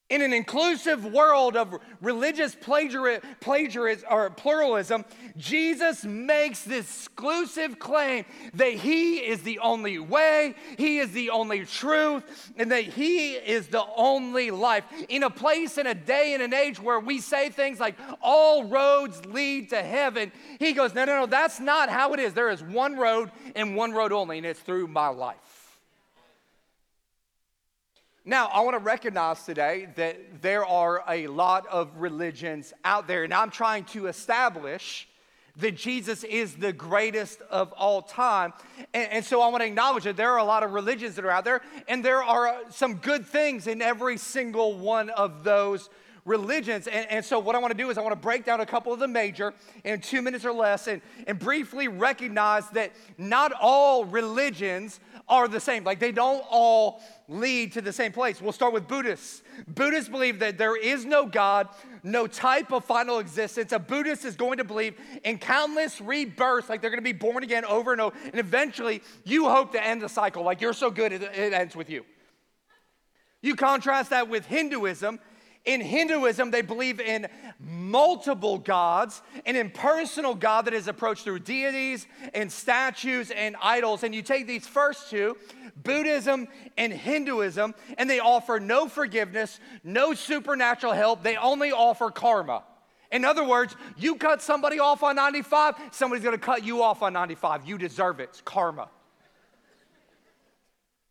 In 0.09 0.23
an 0.23 0.33
inclusive 0.33 1.05
world 1.05 1.55
of 1.55 1.79
religious 2.01 2.55
plagiarism 2.55 4.07
or 4.09 4.29
pluralism, 4.31 5.05
Jesus 5.37 6.03
makes 6.03 6.63
this 6.63 7.07
exclusive 7.19 7.79
claim 7.79 8.23
that 8.53 8.73
he 8.73 9.17
is 9.17 9.41
the 9.41 9.59
only 9.59 9.99
way, 9.99 10.55
he 10.77 10.99
is 10.99 11.11
the 11.11 11.29
only 11.31 11.65
truth, 11.65 12.53
and 12.55 12.71
that 12.71 12.85
he 12.85 13.33
is 13.33 13.67
the 13.67 13.83
only 13.97 14.51
life. 14.51 14.85
In 15.09 15.23
a 15.23 15.29
place, 15.29 15.77
in 15.77 15.85
a 15.85 15.93
day, 15.93 16.33
in 16.33 16.39
an 16.39 16.53
age 16.53 16.79
where 16.79 16.99
we 16.99 17.19
say 17.19 17.49
things 17.49 17.79
like, 17.79 17.95
all 18.21 18.63
roads 18.63 19.25
lead 19.25 19.69
to 19.71 19.83
heaven, 19.83 20.31
he 20.59 20.71
goes, 20.71 20.95
no, 20.95 21.03
no, 21.03 21.19
no, 21.19 21.25
that's 21.25 21.59
not 21.59 21.89
how 21.89 22.13
it 22.13 22.19
is. 22.21 22.33
There 22.33 22.49
is 22.49 22.63
one 22.63 22.95
road 22.95 23.31
and 23.55 23.75
one 23.75 23.91
road 23.91 24.13
only, 24.13 24.37
and 24.37 24.47
it's 24.47 24.61
through 24.61 24.87
my 24.87 25.09
life. 25.09 25.58
Now, 28.29 28.45
I 28.53 28.59
want 28.59 28.75
to 28.75 28.83
recognize 28.83 29.43
today 29.43 29.87
that 29.95 30.43
there 30.43 30.63
are 30.63 31.03
a 31.09 31.25
lot 31.25 31.65
of 31.65 31.89
religions 31.97 32.73
out 32.85 33.07
there, 33.07 33.23
and 33.23 33.33
I'm 33.33 33.49
trying 33.49 33.85
to 33.85 34.05
establish 34.05 35.07
that 35.55 35.75
Jesus 35.75 36.23
is 36.23 36.53
the 36.53 36.71
greatest 36.71 37.41
of 37.49 37.71
all 37.71 38.03
time. 38.03 38.53
And, 38.93 39.13
and, 39.13 39.25
so 39.25 39.41
I 39.41 39.47
want 39.47 39.63
to 39.63 39.65
acknowledge 39.65 40.03
that 40.03 40.15
there 40.15 40.31
are 40.31 40.37
a 40.37 40.43
lot 40.43 40.61
of 40.61 40.73
religions 40.73 41.15
that 41.15 41.25
are 41.25 41.31
out 41.31 41.43
there, 41.43 41.63
and 41.87 42.05
there 42.05 42.23
are 42.23 42.55
some 42.69 42.97
good 42.97 43.25
things 43.25 43.65
in 43.65 43.81
every 43.81 44.17
single 44.17 44.77
one 44.77 45.09
of 45.09 45.43
those 45.43 45.89
religions. 46.25 46.87
And, 46.87 47.09
and 47.09 47.25
so, 47.25 47.39
what 47.39 47.55
I 47.55 47.59
want 47.59 47.71
to 47.71 47.77
do 47.77 47.89
is, 47.89 47.97
I 47.97 48.01
want 48.01 48.13
to 48.13 48.19
break 48.19 48.45
down 48.45 48.61
a 48.61 48.65
couple 48.65 48.93
of 48.93 48.99
the 48.99 49.07
major 49.07 49.53
in 49.83 50.01
two 50.01 50.21
minutes 50.21 50.45
or 50.45 50.53
less 50.53 50.87
and, 50.87 51.01
and 51.27 51.39
briefly 51.39 51.87
recognize 51.87 52.69
that 52.71 52.91
not 53.17 53.51
all 53.59 54.05
religions 54.05 54.99
are 55.27 55.47
the 55.47 55.59
same. 55.59 55.83
Like, 55.83 55.99
they 55.99 56.11
don't 56.11 56.43
all 56.49 57.01
lead 57.27 57.73
to 57.73 57.81
the 57.81 57.93
same 57.93 58.11
place. 58.11 58.41
We'll 58.41 58.51
start 58.51 58.73
with 58.73 58.87
Buddhists. 58.87 59.43
Buddhists 59.67 60.09
believe 60.09 60.39
that 60.39 60.57
there 60.57 60.75
is 60.75 61.05
no 61.05 61.27
God, 61.27 61.69
no 62.03 62.25
type 62.25 62.71
of 62.71 62.83
final 62.83 63.19
existence. 63.19 63.71
A 63.71 63.79
Buddhist 63.79 64.25
is 64.25 64.35
going 64.35 64.57
to 64.57 64.63
believe 64.63 64.95
in 65.23 65.37
countless 65.37 66.01
rebirths, 66.01 66.69
like 66.69 66.81
they're 66.81 66.89
going 66.89 67.03
to 67.03 67.03
be 67.03 67.13
born 67.13 67.43
again 67.43 67.63
over 67.65 67.91
and 67.91 68.01
over. 68.01 68.17
And 68.25 68.39
eventually, 68.39 69.03
you 69.23 69.47
hope 69.49 69.71
to 69.73 69.85
end 69.85 70.01
the 70.01 70.09
cycle. 70.09 70.43
Like, 70.43 70.61
you're 70.61 70.73
so 70.73 70.89
good, 70.89 71.11
it, 71.11 71.21
it 71.21 71.53
ends 71.53 71.75
with 71.75 71.89
you. 71.89 72.03
You 73.41 73.55
contrast 73.55 74.09
that 74.09 74.27
with 74.27 74.45
Hinduism, 74.45 75.19
in 75.69 75.81
Hinduism, 75.81 76.49
they 76.49 76.63
believe 76.63 76.99
in 76.99 77.27
multiple 77.59 78.57
gods, 78.57 79.21
an 79.45 79.55
impersonal 79.55 80.33
God 80.33 80.65
that 80.65 80.73
is 80.73 80.87
approached 80.87 81.23
through 81.23 81.39
deities 81.39 82.07
and 82.33 82.51
statues 82.51 83.29
and 83.29 83.55
idols. 83.61 84.03
And 84.03 84.15
you 84.15 84.23
take 84.23 84.47
these 84.47 84.65
first 84.65 85.11
two, 85.11 85.37
Buddhism 85.83 86.47
and 86.75 86.91
Hinduism, 86.91 87.75
and 87.99 88.09
they 88.09 88.19
offer 88.19 88.59
no 88.59 88.87
forgiveness, 88.87 89.59
no 89.83 90.15
supernatural 90.15 90.93
help. 90.93 91.21
They 91.21 91.37
only 91.37 91.71
offer 91.71 92.09
karma. 92.09 92.63
In 93.11 93.23
other 93.23 93.43
words, 93.43 93.75
you 93.95 94.15
cut 94.15 94.41
somebody 94.41 94.79
off 94.79 95.03
on 95.03 95.15
95, 95.15 95.75
somebody's 95.91 96.23
gonna 96.23 96.39
cut 96.39 96.63
you 96.63 96.81
off 96.81 97.03
on 97.03 97.13
95. 97.13 97.67
You 97.67 97.77
deserve 97.77 98.19
it. 98.19 98.29
It's 98.29 98.41
karma. 98.41 98.89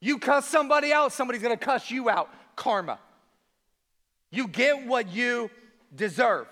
You 0.00 0.18
cuss 0.18 0.48
somebody 0.48 0.92
out, 0.92 1.12
somebody's 1.12 1.42
gonna 1.42 1.56
cuss 1.56 1.92
you 1.92 2.10
out. 2.10 2.28
Karma. 2.56 2.98
You 4.30 4.48
get 4.48 4.86
what 4.86 5.08
you 5.08 5.50
deserve. 5.94 6.46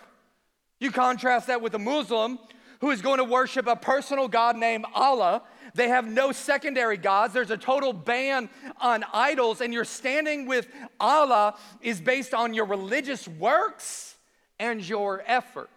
You 0.78 0.90
contrast 0.90 1.46
that 1.48 1.60
with 1.60 1.74
a 1.74 1.78
Muslim 1.78 2.38
who 2.80 2.90
is 2.90 3.00
going 3.00 3.18
to 3.18 3.24
worship 3.24 3.66
a 3.66 3.76
personal 3.76 4.28
God 4.28 4.56
named 4.56 4.84
Allah. 4.94 5.42
They 5.74 5.88
have 5.88 6.06
no 6.06 6.32
secondary 6.32 6.96
gods. 6.96 7.32
There's 7.32 7.50
a 7.50 7.56
total 7.56 7.92
ban 7.92 8.48
on 8.80 9.04
idols, 9.12 9.60
and 9.60 9.72
your 9.72 9.84
standing 9.84 10.46
with 10.46 10.68
Allah 11.00 11.56
is 11.80 12.00
based 12.00 12.34
on 12.34 12.54
your 12.54 12.66
religious 12.66 13.26
works 13.26 14.16
and 14.58 14.86
your 14.86 15.22
effort. 15.26 15.70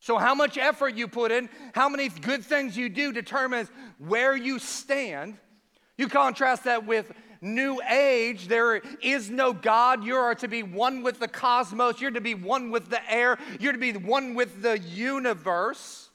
So, 0.00 0.16
how 0.16 0.34
much 0.34 0.56
effort 0.56 0.94
you 0.94 1.08
put 1.08 1.30
in, 1.30 1.50
how 1.74 1.88
many 1.88 2.08
good 2.08 2.42
things 2.42 2.76
you 2.76 2.88
do 2.88 3.12
determines 3.12 3.70
where 3.98 4.34
you 4.34 4.58
stand. 4.58 5.36
You 5.98 6.08
contrast 6.08 6.64
that 6.64 6.86
with 6.86 7.12
new 7.40 7.80
age, 7.88 8.48
there 8.48 8.82
is 9.02 9.30
no 9.30 9.52
God. 9.52 10.04
You 10.04 10.16
are 10.16 10.34
to 10.36 10.48
be 10.48 10.62
one 10.62 11.02
with 11.02 11.18
the 11.18 11.28
cosmos. 11.28 12.00
You're 12.00 12.10
to 12.10 12.20
be 12.20 12.34
one 12.34 12.70
with 12.70 12.88
the 12.88 13.00
air. 13.12 13.38
You're 13.58 13.72
to 13.72 13.78
be 13.78 13.92
one 13.92 14.34
with 14.34 14.62
the 14.62 14.78
universe. 14.78 16.10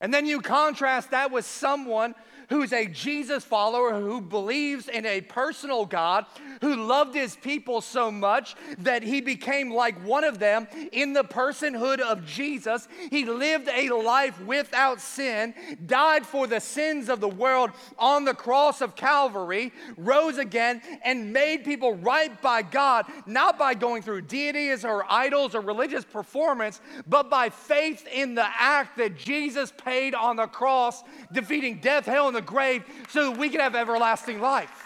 And 0.00 0.12
then 0.12 0.26
you 0.26 0.40
contrast 0.40 1.10
that 1.10 1.30
with 1.30 1.44
someone 1.44 2.14
who's 2.48 2.72
a 2.72 2.86
Jesus 2.86 3.44
follower 3.44 4.00
who 4.00 4.20
believes 4.20 4.88
in 4.88 5.04
a 5.06 5.20
personal 5.20 5.84
God 5.84 6.26
who 6.60 6.74
loved 6.76 7.14
his 7.14 7.36
people 7.36 7.80
so 7.80 8.10
much 8.10 8.54
that 8.78 9.02
he 9.02 9.20
became 9.20 9.72
like 9.72 10.02
one 10.04 10.24
of 10.24 10.38
them 10.38 10.66
in 10.92 11.12
the 11.12 11.24
personhood 11.24 12.00
of 12.00 12.24
Jesus. 12.24 12.88
He 13.10 13.24
lived 13.24 13.68
a 13.68 13.90
life 13.90 14.40
without 14.42 15.00
sin, 15.00 15.54
died 15.86 16.26
for 16.26 16.46
the 16.46 16.60
sins 16.60 17.08
of 17.08 17.20
the 17.20 17.28
world 17.28 17.70
on 17.98 18.24
the 18.24 18.34
cross 18.34 18.80
of 18.80 18.96
Calvary, 18.96 19.72
rose 19.96 20.38
again, 20.38 20.80
and 21.04 21.32
made 21.32 21.64
people 21.64 21.94
right 21.96 22.40
by 22.40 22.62
God, 22.62 23.06
not 23.26 23.58
by 23.58 23.74
going 23.74 24.02
through 24.02 24.22
deities 24.22 24.84
or 24.84 25.04
idols 25.10 25.54
or 25.54 25.60
religious 25.60 26.04
performance, 26.04 26.80
but 27.06 27.28
by 27.28 27.50
faith 27.50 28.06
in 28.12 28.34
the 28.34 28.46
act 28.58 28.96
that 28.96 29.16
Jesus 29.16 29.72
paid 29.76 30.14
on 30.14 30.36
the 30.36 30.46
cross, 30.46 31.02
defeating 31.32 31.80
death, 31.80 32.06
hell, 32.06 32.28
and 32.28 32.37
the 32.38 32.46
grave 32.46 32.84
so 33.08 33.30
that 33.30 33.38
we 33.38 33.48
can 33.48 33.60
have 33.60 33.74
everlasting 33.74 34.40
life. 34.40 34.84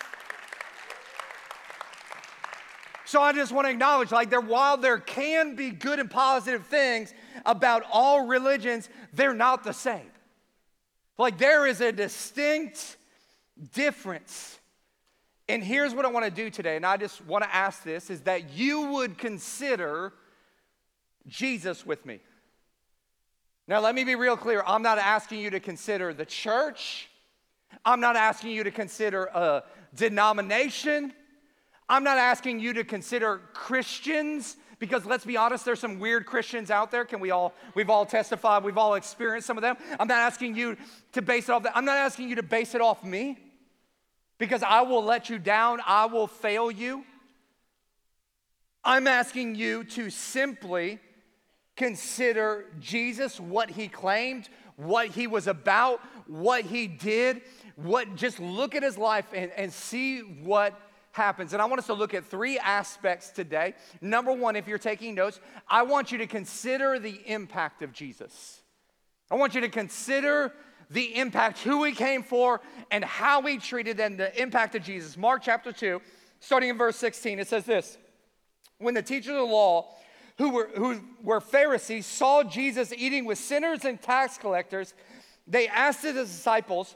So 3.04 3.20
I 3.20 3.34
just 3.34 3.52
want 3.52 3.66
to 3.66 3.70
acknowledge 3.70 4.10
like 4.10 4.30
there 4.30 4.40
while 4.40 4.78
there 4.78 4.98
can 4.98 5.54
be 5.54 5.70
good 5.70 5.98
and 5.98 6.10
positive 6.10 6.64
things 6.66 7.12
about 7.44 7.82
all 7.92 8.26
religions, 8.26 8.88
they're 9.12 9.34
not 9.34 9.64
the 9.64 9.74
same. 9.74 10.10
Like 11.18 11.36
there 11.36 11.66
is 11.66 11.82
a 11.82 11.92
distinct 11.92 12.96
difference. 13.74 14.58
And 15.46 15.62
here's 15.62 15.94
what 15.94 16.06
I 16.06 16.08
want 16.08 16.24
to 16.24 16.30
do 16.30 16.48
today, 16.48 16.76
and 16.76 16.86
I 16.86 16.96
just 16.96 17.22
want 17.26 17.44
to 17.44 17.54
ask 17.54 17.82
this 17.82 18.08
is 18.08 18.22
that 18.22 18.54
you 18.54 18.92
would 18.92 19.18
consider 19.18 20.14
Jesus 21.28 21.84
with 21.84 22.06
me. 22.06 22.20
Now, 23.68 23.80
let 23.80 23.94
me 23.94 24.04
be 24.04 24.14
real 24.14 24.36
clear. 24.36 24.62
I'm 24.66 24.82
not 24.82 24.98
asking 24.98 25.40
you 25.40 25.50
to 25.50 25.60
consider 25.60 26.14
the 26.14 26.24
church. 26.24 27.10
I'm 27.84 28.00
not 28.00 28.16
asking 28.16 28.52
you 28.52 28.64
to 28.64 28.70
consider 28.70 29.24
a 29.26 29.64
denomination. 29.94 31.12
I'm 31.88 32.04
not 32.04 32.18
asking 32.18 32.60
you 32.60 32.72
to 32.74 32.84
consider 32.84 33.40
Christians 33.52 34.56
because 34.82 35.06
let's 35.06 35.24
be 35.24 35.36
honest, 35.36 35.64
there's 35.64 35.78
some 35.78 36.00
weird 36.00 36.26
Christians 36.26 36.68
out 36.68 36.90
there. 36.90 37.04
Can 37.04 37.20
we 37.20 37.30
all, 37.30 37.54
we've 37.76 37.88
all 37.88 38.04
testified, 38.04 38.64
we've 38.64 38.76
all 38.76 38.94
experienced 38.94 39.46
some 39.46 39.56
of 39.56 39.62
them. 39.62 39.76
I'm 40.00 40.08
not 40.08 40.18
asking 40.18 40.56
you 40.56 40.76
to 41.12 41.22
base 41.22 41.48
it 41.48 41.52
off 41.52 41.62
that. 41.62 41.76
I'm 41.76 41.84
not 41.84 41.98
asking 41.98 42.28
you 42.28 42.34
to 42.34 42.42
base 42.42 42.74
it 42.74 42.80
off 42.80 43.04
me 43.04 43.38
because 44.38 44.64
I 44.64 44.82
will 44.82 45.04
let 45.04 45.30
you 45.30 45.38
down, 45.38 45.80
I 45.86 46.06
will 46.06 46.26
fail 46.26 46.68
you. 46.68 47.04
I'm 48.82 49.06
asking 49.06 49.54
you 49.54 49.84
to 49.84 50.10
simply 50.10 50.98
consider 51.76 52.64
Jesus, 52.80 53.38
what 53.38 53.70
he 53.70 53.86
claimed, 53.86 54.48
what 54.74 55.06
he 55.10 55.28
was 55.28 55.46
about, 55.46 56.00
what 56.32 56.64
he 56.64 56.86
did, 56.86 57.42
what 57.76 58.14
just 58.16 58.40
look 58.40 58.74
at 58.74 58.82
his 58.82 58.96
life 58.96 59.26
and, 59.34 59.50
and 59.56 59.72
see 59.72 60.20
what 60.20 60.80
happens. 61.12 61.52
And 61.52 61.60
I 61.60 61.66
want 61.66 61.78
us 61.78 61.86
to 61.86 61.94
look 61.94 62.14
at 62.14 62.24
three 62.24 62.58
aspects 62.58 63.30
today. 63.30 63.74
Number 64.00 64.32
one, 64.32 64.56
if 64.56 64.66
you're 64.66 64.78
taking 64.78 65.14
notes, 65.14 65.40
I 65.68 65.82
want 65.82 66.10
you 66.10 66.18
to 66.18 66.26
consider 66.26 66.98
the 66.98 67.20
impact 67.26 67.82
of 67.82 67.92
Jesus. 67.92 68.60
I 69.30 69.34
want 69.34 69.54
you 69.54 69.60
to 69.60 69.68
consider 69.68 70.52
the 70.90 71.16
impact, 71.16 71.58
who 71.60 71.84
he 71.84 71.92
came 71.92 72.22
for, 72.22 72.60
and 72.90 73.04
how 73.04 73.42
he 73.42 73.58
treated 73.58 73.96
them, 73.96 74.16
the 74.16 74.40
impact 74.40 74.74
of 74.74 74.82
Jesus. 74.82 75.16
Mark 75.16 75.42
chapter 75.42 75.72
2, 75.72 76.00
starting 76.40 76.70
in 76.70 76.78
verse 76.78 76.96
16, 76.96 77.38
it 77.38 77.48
says 77.48 77.64
this 77.64 77.98
When 78.78 78.94
the 78.94 79.02
teachers 79.02 79.30
of 79.30 79.36
the 79.36 79.42
law, 79.42 79.94
who 80.38 80.50
were, 80.50 80.70
who 80.74 81.00
were 81.22 81.40
Pharisees, 81.40 82.06
saw 82.06 82.42
Jesus 82.42 82.92
eating 82.96 83.24
with 83.24 83.38
sinners 83.38 83.84
and 83.84 84.00
tax 84.00 84.38
collectors, 84.38 84.94
they 85.46 85.68
asked 85.68 86.02
his 86.02 86.14
disciples, 86.14 86.94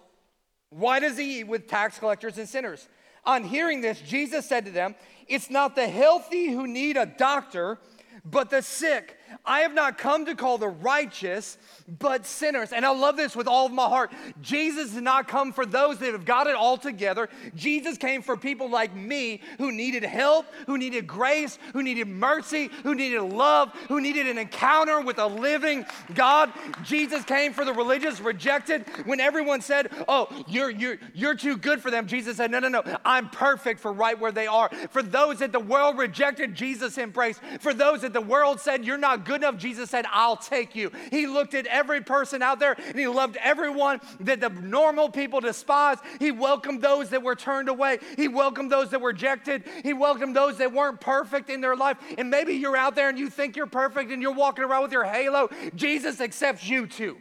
Why 0.70 1.00
does 1.00 1.16
he 1.16 1.40
eat 1.40 1.44
with 1.44 1.68
tax 1.68 1.98
collectors 1.98 2.38
and 2.38 2.48
sinners? 2.48 2.88
On 3.24 3.42
hearing 3.42 3.80
this, 3.80 4.00
Jesus 4.00 4.48
said 4.48 4.64
to 4.66 4.70
them, 4.70 4.94
It's 5.26 5.50
not 5.50 5.74
the 5.74 5.88
healthy 5.88 6.48
who 6.50 6.66
need 6.66 6.96
a 6.96 7.06
doctor, 7.06 7.78
but 8.24 8.50
the 8.50 8.62
sick. 8.62 9.16
I 9.44 9.60
have 9.60 9.74
not 9.74 9.98
come 9.98 10.26
to 10.26 10.34
call 10.34 10.58
the 10.58 10.68
righteous, 10.68 11.58
but 12.00 12.26
sinners. 12.26 12.72
And 12.72 12.84
I 12.84 12.90
love 12.90 13.16
this 13.16 13.36
with 13.36 13.46
all 13.46 13.66
of 13.66 13.72
my 13.72 13.88
heart. 13.88 14.12
Jesus 14.40 14.90
did 14.90 15.04
not 15.04 15.28
come 15.28 15.52
for 15.52 15.64
those 15.64 15.98
that 15.98 16.12
have 16.12 16.24
got 16.24 16.46
it 16.46 16.56
all 16.56 16.76
together. 16.76 17.28
Jesus 17.54 17.96
came 17.96 18.22
for 18.22 18.36
people 18.36 18.68
like 18.68 18.94
me 18.94 19.40
who 19.58 19.70
needed 19.70 20.02
help, 20.02 20.46
who 20.66 20.76
needed 20.78 21.06
grace, 21.06 21.58
who 21.72 21.82
needed 21.82 22.08
mercy, 22.08 22.70
who 22.82 22.94
needed 22.94 23.22
love, 23.22 23.72
who 23.88 24.00
needed 24.00 24.26
an 24.26 24.38
encounter 24.38 25.00
with 25.00 25.18
a 25.18 25.26
living 25.26 25.86
God. 26.14 26.52
Jesus 26.82 27.24
came 27.24 27.52
for 27.52 27.64
the 27.64 27.72
religious, 27.72 28.20
rejected. 28.20 28.84
When 29.04 29.20
everyone 29.20 29.60
said, 29.60 29.90
Oh, 30.08 30.28
you're, 30.48 30.70
you're, 30.70 30.98
you're 31.14 31.36
too 31.36 31.56
good 31.56 31.80
for 31.80 31.90
them, 31.90 32.06
Jesus 32.06 32.38
said, 32.38 32.50
No, 32.50 32.58
no, 32.58 32.68
no, 32.68 32.82
I'm 33.04 33.28
perfect 33.28 33.80
for 33.80 33.92
right 33.92 34.18
where 34.18 34.32
they 34.32 34.46
are. 34.46 34.68
For 34.90 35.02
those 35.02 35.38
that 35.38 35.52
the 35.52 35.60
world 35.60 35.98
rejected, 35.98 36.54
Jesus 36.54 36.98
embraced. 36.98 37.40
For 37.60 37.72
those 37.72 38.02
that 38.02 38.12
the 38.12 38.20
world 38.20 38.60
said, 38.60 38.84
You're 38.84 38.98
not 38.98 39.15
good 39.16 39.42
enough, 39.42 39.56
Jesus 39.56 39.90
said, 39.90 40.04
I'll 40.12 40.36
take 40.36 40.76
you. 40.76 40.92
He 41.10 41.26
looked 41.26 41.54
at 41.54 41.66
every 41.66 42.00
person 42.00 42.42
out 42.42 42.60
there 42.60 42.76
and 42.78 42.98
he 42.98 43.08
loved 43.08 43.36
everyone 43.42 44.00
that 44.20 44.40
the 44.40 44.50
normal 44.50 45.08
people 45.08 45.40
despised. 45.40 46.00
He 46.20 46.30
welcomed 46.30 46.82
those 46.82 47.10
that 47.10 47.22
were 47.22 47.34
turned 47.34 47.68
away. 47.68 47.98
He 48.16 48.28
welcomed 48.28 48.70
those 48.70 48.90
that 48.90 49.00
were 49.00 49.16
rejected. 49.16 49.64
He 49.82 49.94
welcomed 49.94 50.36
those 50.36 50.58
that 50.58 50.72
weren't 50.72 51.00
perfect 51.00 51.48
in 51.48 51.62
their 51.62 51.74
life. 51.74 51.96
And 52.18 52.28
maybe 52.28 52.52
you're 52.52 52.76
out 52.76 52.94
there 52.94 53.08
and 53.08 53.18
you 53.18 53.30
think 53.30 53.56
you're 53.56 53.66
perfect 53.66 54.10
and 54.10 54.20
you're 54.20 54.34
walking 54.34 54.64
around 54.64 54.82
with 54.82 54.92
your 54.92 55.04
halo. 55.04 55.48
Jesus 55.74 56.20
accepts 56.20 56.68
you 56.68 56.86
too. 56.86 57.16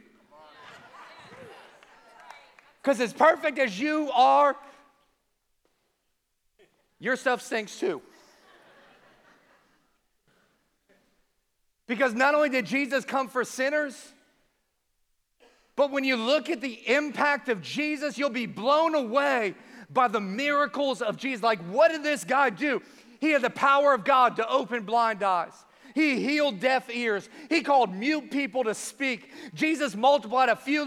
Because 2.81 2.99
as 2.99 3.13
perfect 3.13 3.57
as 3.57 3.79
you 3.79 4.11
are, 4.11 4.57
your 6.99 7.15
stuff 7.15 7.41
stinks 7.41 7.79
too. 7.79 8.01
Because 11.87 12.13
not 12.13 12.33
only 12.35 12.49
did 12.49 12.65
Jesus 12.65 13.05
come 13.05 13.27
for 13.27 13.43
sinners, 13.43 14.13
but 15.75 15.91
when 15.91 16.03
you 16.03 16.15
look 16.15 16.49
at 16.49 16.61
the 16.61 16.79
impact 16.87 17.49
of 17.49 17.61
Jesus, 17.61 18.17
you'll 18.17 18.29
be 18.29 18.45
blown 18.45 18.95
away 18.95 19.55
by 19.89 20.07
the 20.07 20.21
miracles 20.21 21.01
of 21.01 21.17
Jesus. 21.17 21.43
Like, 21.43 21.59
what 21.65 21.91
did 21.91 22.03
this 22.03 22.23
guy 22.23 22.49
do? 22.49 22.81
He 23.19 23.31
had 23.31 23.41
the 23.41 23.49
power 23.49 23.93
of 23.93 24.03
God 24.03 24.37
to 24.37 24.47
open 24.47 24.83
blind 24.83 25.21
eyes. 25.21 25.64
He 25.95 26.19
healed 26.19 26.59
deaf 26.59 26.89
ears. 26.89 27.27
He 27.49 27.61
called 27.61 27.95
mute 27.95 28.29
people 28.29 28.65
to 28.65 28.75
speak. 28.75 29.31
Jesus 29.53 29.95
multiplied 29.95 30.49
a 30.49 30.55
few 30.55 30.83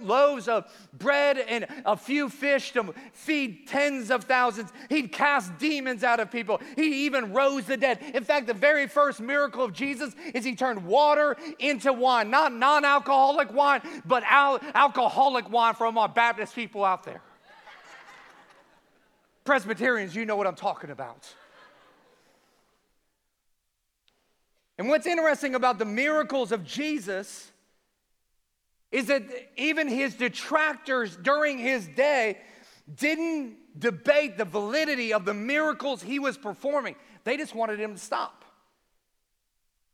loaves 0.00 0.48
of 0.48 0.72
bread 0.94 1.36
and 1.36 1.66
a 1.84 1.96
few 1.96 2.28
fish 2.28 2.72
to 2.72 2.94
feed 3.12 3.66
tens 3.66 4.10
of 4.10 4.24
thousands. 4.24 4.72
He'd 4.88 5.12
cast 5.12 5.58
demons 5.58 6.04
out 6.04 6.20
of 6.20 6.30
people. 6.30 6.60
He 6.76 7.06
even 7.06 7.32
rose 7.32 7.64
the 7.64 7.76
dead. 7.76 7.98
In 8.14 8.22
fact, 8.22 8.46
the 8.46 8.54
very 8.54 8.86
first 8.86 9.20
miracle 9.20 9.64
of 9.64 9.72
Jesus 9.72 10.14
is 10.32 10.44
he 10.44 10.54
turned 10.54 10.86
water 10.86 11.36
into 11.58 11.92
wine, 11.92 12.30
not 12.30 12.54
non 12.54 12.84
alcoholic 12.84 13.52
wine, 13.52 13.82
but 14.04 14.22
al- 14.24 14.60
alcoholic 14.74 15.50
wine 15.50 15.74
all 15.80 15.92
my 15.92 16.06
Baptist 16.06 16.54
people 16.54 16.84
out 16.84 17.04
there. 17.04 17.20
Presbyterians, 19.44 20.14
you 20.14 20.24
know 20.24 20.36
what 20.36 20.46
I'm 20.46 20.54
talking 20.54 20.90
about. 20.90 21.34
And 24.82 24.88
what's 24.88 25.06
interesting 25.06 25.54
about 25.54 25.78
the 25.78 25.84
miracles 25.84 26.50
of 26.50 26.64
Jesus 26.64 27.52
is 28.90 29.06
that 29.06 29.22
even 29.56 29.86
his 29.86 30.16
detractors 30.16 31.16
during 31.18 31.56
his 31.56 31.86
day 31.86 32.38
didn't 32.92 33.78
debate 33.78 34.38
the 34.38 34.44
validity 34.44 35.12
of 35.12 35.24
the 35.24 35.34
miracles 35.34 36.02
he 36.02 36.18
was 36.18 36.36
performing. 36.36 36.96
They 37.22 37.36
just 37.36 37.54
wanted 37.54 37.78
him 37.78 37.94
to 37.94 38.00
stop. 38.00 38.44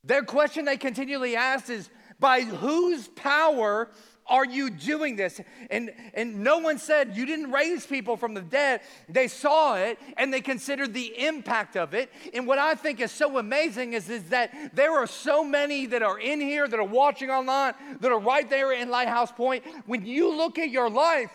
Their 0.04 0.22
question 0.22 0.64
they 0.64 0.78
continually 0.78 1.36
asked 1.36 1.68
is 1.68 1.90
by 2.18 2.40
whose 2.40 3.08
power 3.08 3.90
are 4.28 4.44
you 4.44 4.70
doing 4.70 5.16
this? 5.16 5.40
And, 5.70 5.92
and 6.14 6.44
no 6.44 6.58
one 6.58 6.78
said 6.78 7.16
you 7.16 7.26
didn't 7.26 7.50
raise 7.50 7.86
people 7.86 8.16
from 8.16 8.34
the 8.34 8.40
dead. 8.42 8.82
They 9.08 9.28
saw 9.28 9.76
it 9.76 9.98
and 10.16 10.32
they 10.32 10.40
considered 10.40 10.92
the 10.92 11.26
impact 11.26 11.76
of 11.76 11.94
it. 11.94 12.10
And 12.34 12.46
what 12.46 12.58
I 12.58 12.74
think 12.74 13.00
is 13.00 13.10
so 13.10 13.38
amazing 13.38 13.94
is, 13.94 14.08
is 14.08 14.24
that 14.24 14.52
there 14.74 14.96
are 14.98 15.06
so 15.06 15.42
many 15.42 15.86
that 15.86 16.02
are 16.02 16.18
in 16.18 16.40
here, 16.40 16.68
that 16.68 16.78
are 16.78 16.84
watching 16.84 17.30
online, 17.30 17.74
that 18.00 18.12
are 18.12 18.20
right 18.20 18.48
there 18.48 18.72
in 18.72 18.90
Lighthouse 18.90 19.32
Point. 19.32 19.64
When 19.86 20.04
you 20.04 20.36
look 20.36 20.58
at 20.58 20.70
your 20.70 20.90
life, 20.90 21.32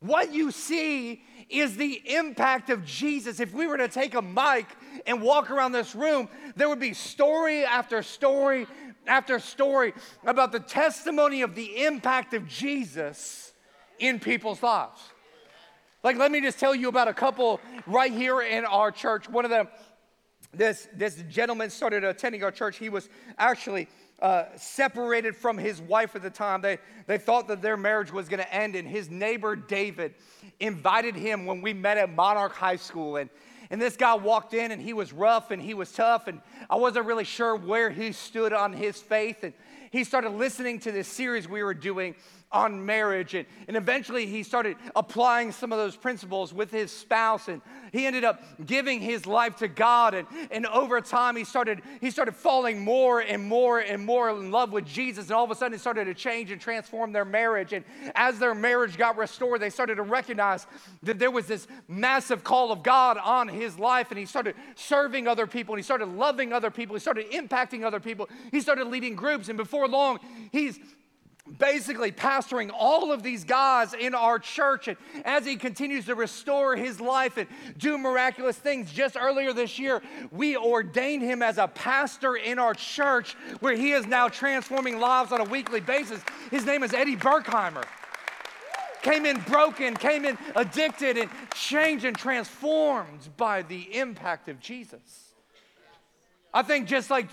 what 0.00 0.32
you 0.32 0.50
see 0.50 1.22
is 1.50 1.76
the 1.76 2.00
impact 2.06 2.70
of 2.70 2.84
Jesus. 2.84 3.40
If 3.40 3.52
we 3.52 3.66
were 3.66 3.76
to 3.76 3.88
take 3.88 4.14
a 4.14 4.22
mic 4.22 4.66
and 5.06 5.20
walk 5.20 5.50
around 5.50 5.72
this 5.72 5.94
room, 5.94 6.28
there 6.56 6.68
would 6.68 6.80
be 6.80 6.94
story 6.94 7.64
after 7.64 8.02
story 8.02 8.66
after 9.06 9.38
story 9.38 9.92
about 10.24 10.52
the 10.52 10.60
testimony 10.60 11.42
of 11.42 11.54
the 11.54 11.84
impact 11.84 12.34
of 12.34 12.46
Jesus 12.46 13.52
in 13.98 14.18
people's 14.18 14.62
lives. 14.62 15.00
Like, 16.02 16.16
let 16.16 16.32
me 16.32 16.40
just 16.40 16.58
tell 16.58 16.74
you 16.74 16.88
about 16.88 17.08
a 17.08 17.14
couple 17.14 17.60
right 17.86 18.12
here 18.12 18.40
in 18.40 18.64
our 18.64 18.90
church. 18.90 19.28
One 19.28 19.44
of 19.44 19.50
them, 19.50 19.68
this, 20.52 20.88
this 20.94 21.22
gentleman 21.28 21.68
started 21.70 22.04
attending 22.04 22.42
our 22.42 22.50
church. 22.50 22.78
He 22.78 22.88
was 22.88 23.08
actually 23.36 23.88
uh, 24.20 24.44
separated 24.56 25.36
from 25.36 25.58
his 25.58 25.80
wife 25.80 26.16
at 26.16 26.22
the 26.22 26.30
time. 26.30 26.60
They, 26.62 26.78
they 27.06 27.18
thought 27.18 27.48
that 27.48 27.62
their 27.62 27.76
marriage 27.76 28.12
was 28.12 28.28
going 28.28 28.42
to 28.42 28.54
end, 28.54 28.76
and 28.76 28.88
his 28.88 29.10
neighbor 29.10 29.56
David 29.56 30.14
invited 30.58 31.16
him 31.16 31.46
when 31.46 31.60
we 31.60 31.74
met 31.74 31.98
at 31.98 32.14
Monarch 32.14 32.54
High 32.54 32.76
School. 32.76 33.16
And 33.16 33.28
and 33.70 33.80
this 33.80 33.96
guy 33.96 34.14
walked 34.14 34.52
in 34.52 34.72
and 34.72 34.82
he 34.82 34.92
was 34.92 35.12
rough 35.12 35.50
and 35.52 35.62
he 35.62 35.74
was 35.74 35.92
tough, 35.92 36.26
and 36.26 36.40
I 36.68 36.76
wasn't 36.76 37.06
really 37.06 37.24
sure 37.24 37.54
where 37.54 37.90
he 37.90 38.12
stood 38.12 38.52
on 38.52 38.72
his 38.72 39.00
faith. 39.00 39.44
And 39.44 39.52
he 39.90 40.04
started 40.04 40.30
listening 40.30 40.80
to 40.80 40.92
this 40.92 41.06
series 41.06 41.48
we 41.48 41.62
were 41.62 41.74
doing 41.74 42.14
on 42.52 42.84
marriage. 42.84 43.34
And, 43.34 43.46
and 43.68 43.76
eventually 43.76 44.26
he 44.26 44.42
started 44.42 44.76
applying 44.96 45.52
some 45.52 45.72
of 45.72 45.78
those 45.78 45.96
principles 45.96 46.52
with 46.52 46.70
his 46.70 46.90
spouse. 46.90 47.48
And 47.48 47.62
he 47.92 48.06
ended 48.06 48.24
up 48.24 48.42
giving 48.66 49.00
his 49.00 49.26
life 49.26 49.56
to 49.56 49.68
God. 49.68 50.14
And, 50.14 50.26
and 50.50 50.66
over 50.66 51.00
time, 51.00 51.36
he 51.36 51.44
started, 51.44 51.80
he 52.00 52.10
started 52.10 52.34
falling 52.34 52.82
more 52.82 53.20
and 53.20 53.44
more 53.44 53.78
and 53.78 54.04
more 54.04 54.30
in 54.30 54.50
love 54.50 54.72
with 54.72 54.84
Jesus. 54.84 55.26
And 55.26 55.32
all 55.32 55.44
of 55.44 55.50
a 55.50 55.54
sudden, 55.54 55.74
it 55.74 55.80
started 55.80 56.06
to 56.06 56.14
change 56.14 56.50
and 56.50 56.60
transform 56.60 57.12
their 57.12 57.24
marriage. 57.24 57.72
And 57.72 57.84
as 58.14 58.38
their 58.38 58.54
marriage 58.54 58.96
got 58.96 59.16
restored, 59.16 59.60
they 59.60 59.70
started 59.70 59.96
to 59.96 60.02
recognize 60.02 60.66
that 61.02 61.18
there 61.18 61.30
was 61.30 61.46
this 61.46 61.68
massive 61.88 62.42
call 62.42 62.72
of 62.72 62.82
God 62.82 63.16
on 63.18 63.48
his 63.48 63.78
life. 63.78 64.10
And 64.10 64.18
he 64.18 64.26
started 64.26 64.56
serving 64.74 65.28
other 65.28 65.46
people. 65.46 65.74
And 65.74 65.78
he 65.78 65.84
started 65.84 66.08
loving 66.08 66.52
other 66.52 66.70
people. 66.70 66.96
He 66.96 67.00
started 67.00 67.30
impacting 67.30 67.84
other 67.84 68.00
people. 68.00 68.28
He 68.50 68.60
started 68.60 68.88
leading 68.88 69.14
groups. 69.14 69.48
And 69.48 69.56
before 69.56 69.86
long, 69.86 70.18
he's 70.50 70.80
basically 71.58 72.12
pastoring 72.12 72.70
all 72.76 73.12
of 73.12 73.22
these 73.22 73.44
guys 73.44 73.94
in 73.94 74.14
our 74.14 74.38
church. 74.38 74.88
And 74.88 74.96
as 75.24 75.44
he 75.44 75.56
continues 75.56 76.06
to 76.06 76.14
restore 76.14 76.76
his 76.76 77.00
life 77.00 77.36
and 77.36 77.48
do 77.78 77.98
miraculous 77.98 78.56
things, 78.56 78.92
just 78.92 79.16
earlier 79.16 79.52
this 79.52 79.78
year, 79.78 80.02
we 80.30 80.56
ordained 80.56 81.22
him 81.22 81.42
as 81.42 81.58
a 81.58 81.68
pastor 81.68 82.36
in 82.36 82.58
our 82.58 82.74
church 82.74 83.34
where 83.60 83.74
he 83.74 83.92
is 83.92 84.06
now 84.06 84.28
transforming 84.28 84.98
lives 84.98 85.32
on 85.32 85.40
a 85.40 85.44
weekly 85.44 85.80
basis. 85.80 86.22
His 86.50 86.64
name 86.64 86.82
is 86.82 86.92
Eddie 86.92 87.16
Berkheimer. 87.16 87.84
Came 89.02 89.24
in 89.24 89.40
broken, 89.40 89.96
came 89.96 90.26
in 90.26 90.36
addicted, 90.54 91.16
and 91.16 91.30
changed 91.54 92.04
and 92.04 92.16
transformed 92.16 93.30
by 93.38 93.62
the 93.62 93.96
impact 93.96 94.48
of 94.50 94.60
Jesus. 94.60 95.32
I 96.52 96.62
think 96.62 96.86
just 96.86 97.08
like 97.08 97.28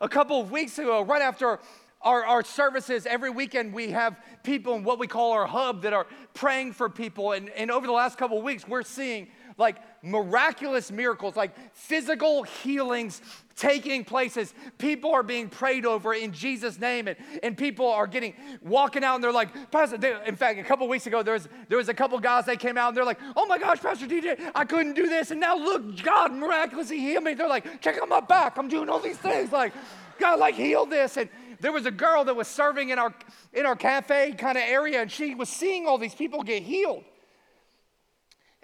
a 0.00 0.08
couple 0.08 0.40
of 0.40 0.50
weeks 0.50 0.78
ago, 0.78 1.02
right 1.04 1.20
after 1.20 1.60
our, 2.02 2.24
our 2.24 2.44
services, 2.44 3.06
every 3.06 3.30
weekend 3.30 3.72
we 3.72 3.90
have 3.90 4.16
people 4.42 4.74
in 4.74 4.84
what 4.84 4.98
we 4.98 5.06
call 5.06 5.32
our 5.32 5.46
hub 5.46 5.82
that 5.82 5.92
are 5.92 6.06
praying 6.34 6.72
for 6.72 6.88
people. 6.88 7.32
And, 7.32 7.48
and 7.50 7.70
over 7.70 7.86
the 7.86 7.92
last 7.92 8.18
couple 8.18 8.38
of 8.38 8.44
weeks, 8.44 8.66
we're 8.66 8.82
seeing 8.82 9.28
like 9.58 9.76
miraculous 10.02 10.90
miracles, 10.90 11.36
like 11.36 11.54
physical 11.74 12.42
healings 12.42 13.20
taking 13.54 14.04
places. 14.04 14.52
People 14.78 15.12
are 15.12 15.22
being 15.22 15.48
prayed 15.48 15.84
over 15.84 16.14
in 16.14 16.32
Jesus' 16.32 16.80
name, 16.80 17.06
and, 17.06 17.16
and 17.42 17.56
people 17.56 17.86
are 17.86 18.06
getting 18.06 18.34
walking 18.62 19.04
out 19.04 19.16
and 19.16 19.22
they're 19.22 19.30
like, 19.30 19.70
Pastor, 19.70 19.98
they, 19.98 20.16
in 20.26 20.36
fact, 20.36 20.58
a 20.58 20.64
couple 20.64 20.88
weeks 20.88 21.06
ago, 21.06 21.22
there 21.22 21.34
was, 21.34 21.48
there 21.68 21.78
was 21.78 21.88
a 21.88 21.94
couple 21.94 22.18
guys 22.18 22.46
that 22.46 22.58
came 22.58 22.78
out 22.78 22.88
and 22.88 22.96
they're 22.96 23.04
like, 23.04 23.20
Oh 23.36 23.46
my 23.46 23.58
gosh, 23.58 23.80
Pastor 23.80 24.06
TJ, 24.06 24.52
I 24.54 24.64
couldn't 24.64 24.94
do 24.94 25.08
this, 25.08 25.30
and 25.30 25.40
now 25.40 25.56
look, 25.56 26.02
God 26.02 26.32
miraculously 26.32 26.98
healed 26.98 27.24
me. 27.24 27.34
They're 27.34 27.48
like, 27.48 27.80
Check 27.80 27.98
out 27.98 28.08
my 28.08 28.20
back, 28.20 28.56
I'm 28.56 28.68
doing 28.68 28.88
all 28.88 29.00
these 29.00 29.18
things. 29.18 29.52
Like, 29.52 29.72
God, 30.18 30.38
like, 30.38 30.54
heal 30.54 30.86
this. 30.86 31.16
And 31.16 31.28
there 31.62 31.72
was 31.72 31.86
a 31.86 31.92
girl 31.92 32.24
that 32.24 32.34
was 32.34 32.48
serving 32.48 32.90
in 32.90 32.98
our, 32.98 33.14
in 33.52 33.66
our 33.66 33.76
cafe 33.76 34.32
kind 34.32 34.58
of 34.58 34.64
area, 34.64 35.00
and 35.00 35.10
she 35.10 35.36
was 35.36 35.48
seeing 35.48 35.86
all 35.86 35.96
these 35.96 36.14
people 36.14 36.42
get 36.42 36.64
healed. 36.64 37.04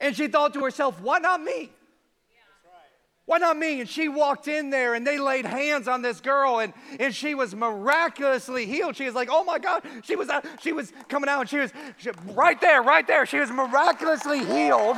And 0.00 0.16
she 0.16 0.26
thought 0.26 0.52
to 0.54 0.64
herself, 0.64 1.00
why 1.00 1.18
not 1.18 1.40
me? 1.40 1.70
Why 3.24 3.38
not 3.38 3.56
me? 3.56 3.80
And 3.80 3.88
she 3.88 4.08
walked 4.08 4.48
in 4.48 4.70
there 4.70 4.94
and 4.94 5.06
they 5.06 5.18
laid 5.18 5.44
hands 5.44 5.86
on 5.86 6.00
this 6.00 6.18
girl 6.18 6.60
and, 6.60 6.72
and 6.98 7.14
she 7.14 7.34
was 7.34 7.54
miraculously 7.54 8.64
healed. 8.64 8.96
She 8.96 9.04
was 9.04 9.14
like, 9.14 9.28
oh 9.30 9.44
my 9.44 9.58
God. 9.58 9.82
She 10.02 10.16
was, 10.16 10.30
uh, 10.30 10.40
she 10.62 10.72
was 10.72 10.94
coming 11.08 11.28
out 11.28 11.40
and 11.40 11.48
she 11.50 11.58
was 11.58 11.70
she, 11.98 12.10
right 12.32 12.58
there, 12.58 12.82
right 12.82 13.06
there. 13.06 13.26
She 13.26 13.38
was 13.38 13.50
miraculously 13.50 14.46
healed. 14.46 14.96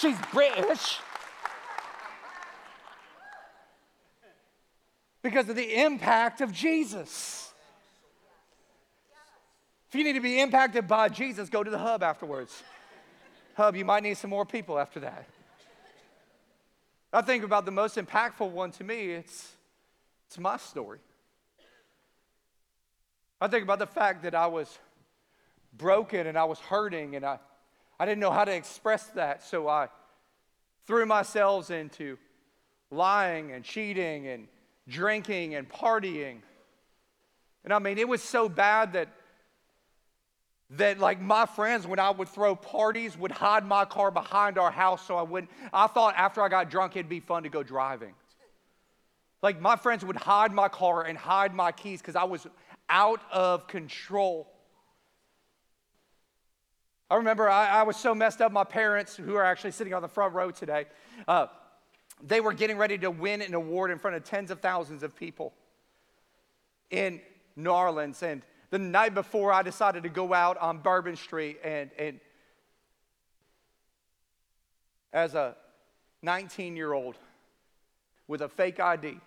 She's 0.00 0.16
British. 0.32 0.98
Because 5.26 5.48
of 5.48 5.56
the 5.56 5.82
impact 5.82 6.40
of 6.40 6.52
Jesus. 6.52 7.52
If 9.88 9.94
you 9.96 10.04
need 10.04 10.12
to 10.12 10.20
be 10.20 10.40
impacted 10.40 10.86
by 10.86 11.08
Jesus, 11.08 11.48
go 11.48 11.64
to 11.64 11.70
the 11.70 11.78
hub 11.78 12.02
afterwards. 12.02 12.62
Hub, 13.56 13.74
you 13.74 13.84
might 13.84 14.04
need 14.04 14.16
some 14.16 14.30
more 14.30 14.46
people 14.46 14.78
after 14.78 15.00
that. 15.00 15.26
I 17.12 17.22
think 17.22 17.42
about 17.42 17.64
the 17.64 17.72
most 17.72 17.96
impactful 17.96 18.50
one 18.50 18.70
to 18.72 18.84
me, 18.84 19.10
it's, 19.10 19.52
it's 20.26 20.38
my 20.38 20.58
story. 20.58 20.98
I 23.40 23.48
think 23.48 23.64
about 23.64 23.80
the 23.80 23.86
fact 23.86 24.22
that 24.22 24.34
I 24.34 24.46
was 24.46 24.78
broken 25.76 26.26
and 26.26 26.38
I 26.38 26.44
was 26.44 26.58
hurting 26.58 27.16
and 27.16 27.24
I, 27.24 27.38
I 27.98 28.04
didn't 28.06 28.20
know 28.20 28.30
how 28.30 28.44
to 28.44 28.54
express 28.54 29.06
that, 29.08 29.42
so 29.42 29.66
I 29.66 29.88
threw 30.86 31.04
myself 31.04 31.70
into 31.70 32.16
lying 32.90 33.50
and 33.50 33.64
cheating 33.64 34.28
and 34.28 34.46
drinking 34.88 35.54
and 35.54 35.68
partying. 35.68 36.38
And 37.64 37.72
I 37.72 37.78
mean, 37.78 37.98
it 37.98 38.08
was 38.08 38.22
so 38.22 38.48
bad 38.48 38.92
that 38.92 39.08
that 40.70 40.98
like 40.98 41.20
my 41.20 41.46
friends 41.46 41.86
when 41.86 42.00
i 42.00 42.10
would 42.10 42.28
throw 42.28 42.56
parties 42.56 43.16
would 43.16 43.30
hide 43.30 43.64
my 43.64 43.84
car 43.84 44.10
behind 44.10 44.58
our 44.58 44.70
house 44.70 45.06
so 45.06 45.16
i 45.16 45.22
wouldn't 45.22 45.50
i 45.72 45.86
thought 45.86 46.14
after 46.16 46.42
i 46.42 46.48
got 46.48 46.70
drunk 46.70 46.96
it'd 46.96 47.08
be 47.08 47.20
fun 47.20 47.44
to 47.44 47.48
go 47.48 47.62
driving 47.62 48.12
like 49.42 49.60
my 49.60 49.76
friends 49.76 50.04
would 50.04 50.16
hide 50.16 50.50
my 50.50 50.68
car 50.68 51.04
and 51.04 51.16
hide 51.16 51.54
my 51.54 51.70
keys 51.70 52.00
because 52.00 52.16
i 52.16 52.24
was 52.24 52.48
out 52.88 53.20
of 53.30 53.68
control 53.68 54.48
i 57.10 57.14
remember 57.14 57.48
I, 57.48 57.68
I, 57.68 57.82
was 57.84 57.96
so 57.96 58.12
messed 58.12 58.40
up 58.40 58.50
my 58.50 58.64
parents 58.64 59.16
who 59.16 59.36
are 59.36 59.44
actually 59.44 59.70
sitting 59.70 59.94
on 59.94 60.02
the 60.02 60.08
front 60.08 60.34
row 60.34 60.50
today 60.50 60.86
uh, 61.28 61.46
they 62.22 62.40
were 62.40 62.52
getting 62.52 62.78
ready 62.78 62.98
to 62.98 63.10
win 63.10 63.42
an 63.42 63.54
award 63.54 63.90
in 63.90 63.98
front 63.98 64.16
of 64.16 64.24
tens 64.24 64.50
of 64.50 64.60
thousands 64.60 65.02
of 65.02 65.14
people 65.14 65.52
in 66.90 67.20
new 67.56 67.70
orleans 67.70 68.22
and 68.22 68.42
the 68.70 68.78
night 68.78 69.14
before 69.14 69.52
I 69.52 69.62
decided 69.62 70.02
to 70.02 70.08
go 70.08 70.34
out 70.34 70.58
on 70.58 70.78
Bourbon 70.78 71.16
Street 71.16 71.58
and, 71.62 71.90
and 71.98 72.20
as 75.12 75.34
a 75.34 75.56
19 76.22 76.76
year 76.76 76.92
old 76.92 77.16
with 78.26 78.42
a 78.42 78.48
fake 78.48 78.80
ID. 78.80 79.18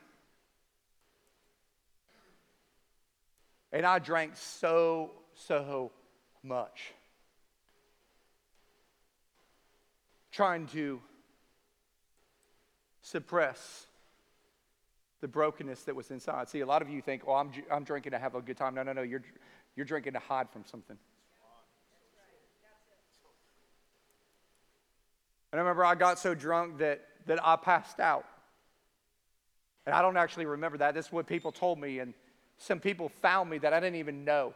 And 3.71 3.85
I 3.85 3.99
drank 3.99 4.35
so, 4.35 5.11
so 5.33 5.91
much. 6.43 6.93
Trying 10.31 10.67
to 10.67 11.01
suppress 13.11 13.87
the 15.21 15.27
brokenness 15.27 15.83
that 15.83 15.95
was 15.95 16.11
inside. 16.11 16.47
See, 16.47 16.61
a 16.61 16.65
lot 16.65 16.81
of 16.81 16.89
you 16.89 17.01
think, 17.01 17.23
oh, 17.27 17.33
I'm, 17.33 17.51
I'm 17.71 17.83
drinking 17.83 18.11
to 18.11 18.19
have 18.19 18.35
a 18.35 18.41
good 18.41 18.57
time. 18.57 18.75
No, 18.75 18.83
no, 18.83 18.93
no, 18.93 19.01
you're, 19.01 19.23
you're 19.75 19.85
drinking 19.85 20.13
to 20.13 20.19
hide 20.19 20.49
from 20.49 20.63
something. 20.65 20.97
And 25.51 25.59
I 25.59 25.63
remember 25.63 25.83
I 25.83 25.95
got 25.95 26.19
so 26.19 26.35
drunk 26.35 26.77
that, 26.77 27.01
that 27.25 27.39
I 27.43 27.55
passed 27.55 27.99
out. 27.99 28.25
And 29.85 29.95
I 29.95 30.01
don't 30.03 30.17
actually 30.17 30.45
remember 30.45 30.77
that. 30.77 30.93
This 30.93 31.07
is 31.07 31.11
what 31.11 31.25
people 31.25 31.51
told 31.51 31.79
me. 31.79 31.99
And 31.99 32.13
some 32.59 32.79
people 32.79 33.09
found 33.09 33.49
me 33.49 33.57
that 33.57 33.73
I 33.73 33.79
didn't 33.79 33.95
even 33.95 34.23
know. 34.23 34.53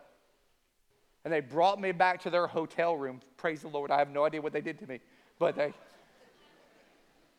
And 1.25 1.33
they 1.33 1.39
brought 1.39 1.81
me 1.81 1.91
back 1.91 2.21
to 2.21 2.29
their 2.29 2.45
hotel 2.45 2.95
room. 2.95 3.21
Praise 3.37 3.61
the 3.61 3.69
Lord. 3.69 3.89
I 3.89 3.97
have 3.97 4.11
no 4.11 4.25
idea 4.25 4.41
what 4.41 4.53
they 4.53 4.61
did 4.61 4.77
to 4.79 4.87
me. 4.87 4.99
But 5.39 5.55
they, 5.55 5.73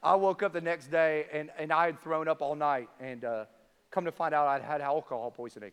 I 0.05 0.15
woke 0.17 0.43
up 0.43 0.53
the 0.53 0.61
next 0.61 0.89
day 0.89 1.27
and, 1.33 1.51
and 1.59 1.73
I 1.73 1.87
had 1.87 1.99
thrown 2.01 2.29
up 2.29 2.43
all 2.43 2.55
night 2.55 2.91
and 3.01 3.25
uh, 3.25 3.47
come 3.91 4.05
to 4.05 4.13
find 4.13 4.35
out 4.35 4.47
I'd 4.47 4.61
had 4.61 4.83
alcohol 4.83 5.31
poisoning. 5.31 5.73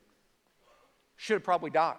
Should 1.18 1.36
have 1.36 1.44
probably 1.44 1.70
died. 1.70 1.98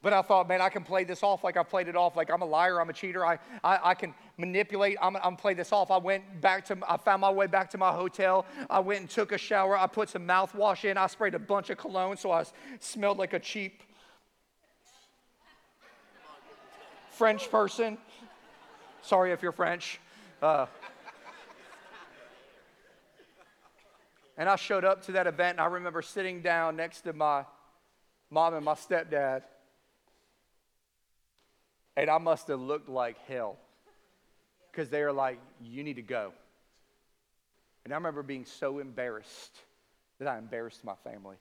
But 0.00 0.12
I 0.12 0.22
thought, 0.22 0.48
man, 0.48 0.62
I 0.62 0.68
can 0.70 0.84
play 0.84 1.04
this 1.04 1.22
off 1.22 1.44
like 1.44 1.56
I 1.56 1.64
played 1.64 1.88
it 1.88 1.96
off. 1.96 2.16
Like 2.16 2.30
I'm 2.30 2.40
a 2.40 2.46
liar, 2.46 2.80
I'm 2.80 2.88
a 2.88 2.92
cheater. 2.92 3.26
I, 3.26 3.38
I, 3.62 3.90
I 3.90 3.94
can 3.94 4.14
manipulate. 4.38 4.96
I'm, 5.02 5.16
I'm 5.16 5.36
play 5.36 5.54
this 5.54 5.72
off. 5.72 5.90
I 5.90 5.98
went 5.98 6.40
back 6.40 6.64
to, 6.66 6.78
I 6.88 6.96
found 6.96 7.20
my 7.20 7.30
way 7.30 7.46
back 7.46 7.68
to 7.70 7.78
my 7.78 7.92
hotel. 7.92 8.46
I 8.70 8.78
went 8.78 9.00
and 9.00 9.10
took 9.10 9.32
a 9.32 9.38
shower. 9.38 9.76
I 9.76 9.86
put 9.86 10.08
some 10.08 10.26
mouthwash 10.26 10.84
in. 10.84 10.96
I 10.96 11.08
sprayed 11.08 11.34
a 11.34 11.38
bunch 11.38 11.68
of 11.68 11.78
cologne 11.78 12.16
so 12.16 12.30
I 12.30 12.44
smelled 12.80 13.18
like 13.18 13.34
a 13.34 13.40
cheap 13.40 13.82
French 17.10 17.50
person. 17.50 17.98
Sorry 19.08 19.32
if 19.32 19.42
you're 19.42 19.52
French. 19.52 19.98
Uh, 20.42 20.66
and 24.36 24.50
I 24.50 24.56
showed 24.56 24.84
up 24.84 25.02
to 25.06 25.12
that 25.12 25.26
event, 25.26 25.52
and 25.52 25.62
I 25.62 25.64
remember 25.64 26.02
sitting 26.02 26.42
down 26.42 26.76
next 26.76 27.00
to 27.02 27.14
my 27.14 27.46
mom 28.30 28.52
and 28.52 28.62
my 28.62 28.74
stepdad. 28.74 29.44
And 31.96 32.10
I 32.10 32.18
must 32.18 32.48
have 32.48 32.60
looked 32.60 32.90
like 32.90 33.16
hell 33.26 33.56
because 34.70 34.90
they 34.90 35.02
were 35.02 35.12
like, 35.12 35.38
You 35.62 35.82
need 35.82 35.96
to 35.96 36.02
go. 36.02 36.34
And 37.86 37.94
I 37.94 37.96
remember 37.96 38.22
being 38.22 38.44
so 38.44 38.78
embarrassed 38.78 39.56
that 40.18 40.28
I 40.28 40.36
embarrassed 40.36 40.84
my 40.84 40.96
family. 41.02 41.36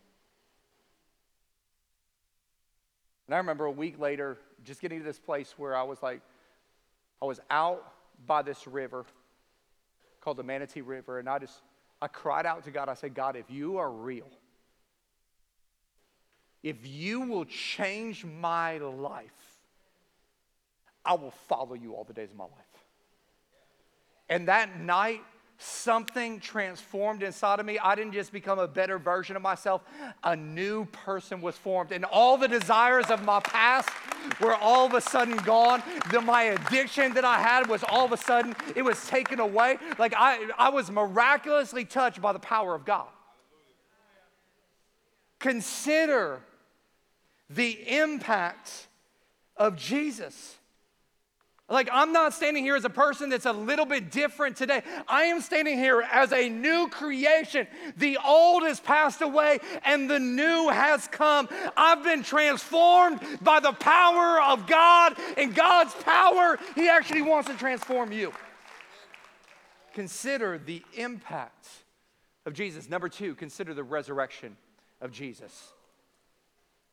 And 3.28 3.36
I 3.36 3.40
remember 3.40 3.66
a 3.66 3.72
week 3.72 4.00
later 4.00 4.38
just 4.64 4.80
getting 4.80 5.00
to 5.00 5.04
this 5.04 5.20
place 5.20 5.54
where 5.58 5.76
I 5.76 5.84
was 5.84 6.02
like, 6.02 6.22
I 7.22 7.26
was 7.26 7.40
out 7.50 7.94
by 8.26 8.42
this 8.42 8.68
river 8.68 9.06
called 10.22 10.38
the 10.38 10.44
Manatee 10.44 10.82
River, 10.82 11.20
and 11.20 11.30
I 11.30 11.40
just 11.40 11.62
I 12.02 12.08
cried 12.08 12.46
out 12.46 12.64
to 12.66 12.72
God. 12.72 12.90
I 12.90 12.94
said, 12.94 13.14
God, 13.14 13.36
if 13.36 13.50
you 13.50 13.78
are 13.78 13.90
real, 13.90 14.30
if 16.62 16.86
you 16.86 17.22
will 17.22 17.46
change 17.46 18.26
my 18.26 18.78
life, 18.78 19.32
I 21.04 21.14
will 21.14 21.32
follow 21.32 21.74
you 21.74 21.94
all 21.94 22.04
the 22.04 22.14
days 22.14 22.30
of 22.30 22.38
my 22.38 22.44
life. 22.44 22.52
And 24.30 24.48
that 24.50 24.80
night, 24.80 25.22
something 25.58 26.40
transformed 26.40 27.24
inside 27.24 27.60
of 27.60 27.66
me. 27.66 27.80
I 27.80 27.96
didn't 27.96 28.14
just 28.14 28.32
become 28.32 28.60
a 28.60 28.68
better 28.68 29.00
version 29.00 29.36
of 29.36 29.42
myself, 29.42 29.82
a 30.24 30.36
new 30.36 30.86
person 30.86 31.42
was 31.42 31.56
formed. 31.58 31.92
And 31.92 32.06
all 32.06 32.38
the 32.38 32.48
desires 32.48 33.08
of 33.08 33.24
my 33.24 33.40
past 33.40 33.90
were 34.40 34.56
all 34.56 34.86
of 34.86 34.94
a 34.94 35.02
sudden 35.02 35.38
gone. 35.38 35.82
The, 36.12 36.22
my 36.22 36.44
addiction 36.44 37.14
that 37.16 37.26
I 37.26 37.40
had 37.40 37.68
was 37.68 37.84
all 37.84 38.06
of 38.06 38.12
a 38.12 38.18
sudden, 38.18 38.56
it 38.76 38.84
was 38.84 39.08
taken 39.08 39.40
away. 39.40 39.78
Like 39.98 40.14
I, 40.16 40.50
I 40.58 40.70
was 40.70 40.92
miraculously 40.92 41.86
touched 41.86 42.22
by 42.22 42.34
the 42.34 42.40
power 42.40 42.76
of 42.76 42.86
God. 42.86 43.08
Consider 45.40 46.42
the 47.50 47.72
impact 47.98 48.88
of 49.56 49.76
Jesus. 49.76 50.58
Like, 51.70 51.90
I'm 51.92 52.14
not 52.14 52.34
standing 52.34 52.64
here 52.64 52.78
as 52.78 52.86
a 52.86 52.90
person 52.90 53.30
that's 53.30 53.46
a 53.46 53.52
little 53.52 53.86
bit 53.86 54.10
different 54.10 54.56
today. 54.56 54.84
I 55.06 55.24
am 55.24 55.42
standing 55.42 55.78
here 55.78 56.02
as 56.02 56.32
a 56.32 56.48
new 56.48 56.88
creation. 56.88 57.68
The 57.98 58.18
old 58.26 58.64
has 58.64 58.80
passed 58.80 59.22
away 59.22 59.60
and 59.84 60.10
the 60.10 60.20
new 60.20 60.70
has 60.70 61.08
come. 61.08 61.50
I've 61.76 62.06
been 62.06 62.24
transformed 62.24 63.20
by 63.42 63.60
the 63.60 63.74
power 63.74 64.42
of 64.42 64.66
God, 64.66 65.18
and 65.36 65.54
God's 65.54 65.94
power, 65.96 66.58
He 66.76 66.88
actually 66.88 67.24
wants 67.24 67.50
to 67.50 67.58
transform 67.58 68.14
you. 68.14 68.32
Consider 69.94 70.58
the 70.58 70.84
impact 70.94 71.68
of 72.46 72.54
Jesus. 72.54 72.90
Number 72.90 73.10
two, 73.10 73.36
consider 73.36 73.74
the 73.74 73.84
resurrection 73.84 74.56
of 75.02 75.12
Jesus. 75.12 75.74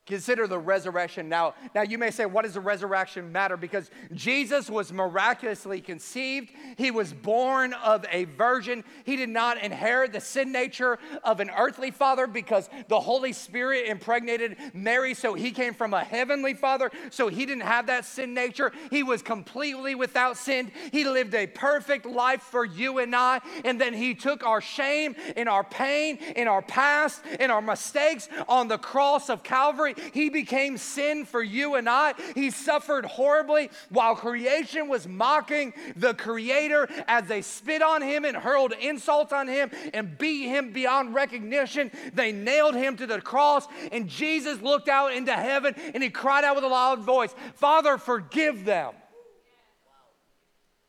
Consider 0.07 0.47
the 0.47 0.59
resurrection. 0.59 1.31
Now, 1.31 1.55
now 1.75 1.81
you 1.81 1.97
may 1.97 2.11
say, 2.11 2.27
what 2.27 2.43
does 2.43 2.53
the 2.53 2.61
resurrection 2.61 3.33
matter? 3.33 3.57
Because 3.57 3.91
Jesus 4.13 4.69
was 4.69 4.93
miraculously 4.93 5.81
conceived. 5.81 6.51
He 6.77 6.91
was 6.91 7.15
born 7.15 7.73
of 7.73 8.05
a 8.11 8.25
virgin. 8.25 8.85
He 9.05 9.17
did 9.17 9.31
not 9.31 9.63
inherit 9.63 10.13
the 10.13 10.21
sin 10.21 10.53
nature 10.53 10.99
of 11.23 11.41
an 11.41 11.51
earthly 11.57 11.91
father 11.91 12.27
because 12.27 12.69
the 12.89 13.01
Holy 13.01 13.33
Spirit 13.33 13.87
impregnated 13.87 14.59
Mary. 14.75 15.15
So 15.15 15.33
he 15.33 15.51
came 15.51 15.73
from 15.73 15.95
a 15.95 16.05
heavenly 16.05 16.53
father. 16.53 16.91
So 17.09 17.29
he 17.29 17.47
didn't 17.47 17.63
have 17.63 17.87
that 17.87 18.05
sin 18.05 18.35
nature. 18.35 18.73
He 18.91 19.03
was 19.03 19.23
completely 19.23 19.95
without 19.95 20.37
sin. 20.37 20.71
He 20.93 21.05
lived 21.05 21.35
a 21.35 21.47
perfect 21.47 22.05
life 22.05 22.43
for 22.43 22.67
you 22.67 22.99
and 22.99 23.17
I. 23.17 23.41
And 23.65 23.81
then 23.81 23.95
he 23.95 24.15
took 24.15 24.45
our 24.45 24.61
shame 24.61 25.17
and 25.35 25.49
our 25.49 25.65
pain 25.65 26.19
and 26.37 26.47
our 26.47 26.61
past 26.61 27.23
and 27.41 27.51
our 27.51 27.63
mistakes 27.63 28.29
on 28.51 28.69
the 28.69 28.77
cross 28.77 29.31
of 29.31 29.43
Calvary 29.43 29.94
he 30.13 30.31
became 30.31 30.79
sin 30.79 31.25
for 31.25 31.43
you 31.43 31.75
and 31.75 31.89
I. 31.89 32.15
He 32.35 32.51
suffered 32.51 33.05
horribly 33.05 33.71
while 33.91 34.15
creation 34.15 34.89
was 34.89 35.07
mocking 35.07 35.73
the 35.97 36.15
Creator 36.15 36.89
as 37.07 37.27
they 37.27 37.43
spit 37.43 37.83
on 37.83 38.03
him 38.03 38.25
and 38.25 38.37
hurled 38.37 38.73
insults 38.73 39.33
on 39.33 39.49
him 39.49 39.71
and 39.93 40.17
beat 40.19 40.49
him 40.49 40.73
beyond 40.73 41.15
recognition. 41.15 41.91
They 42.13 42.33
nailed 42.33 42.75
him 42.75 42.97
to 42.97 43.07
the 43.07 43.21
cross, 43.21 43.67
and 43.93 44.09
Jesus 44.09 44.61
looked 44.61 44.89
out 44.89 45.13
into 45.13 45.33
heaven 45.33 45.75
and 45.95 46.03
he 46.03 46.11
cried 46.11 46.45
out 46.45 46.57
with 46.57 46.65
a 46.65 46.69
loud 46.69 47.01
voice, 47.01 47.35
Father, 47.55 47.99
forgive 47.99 48.65
them 48.65 48.93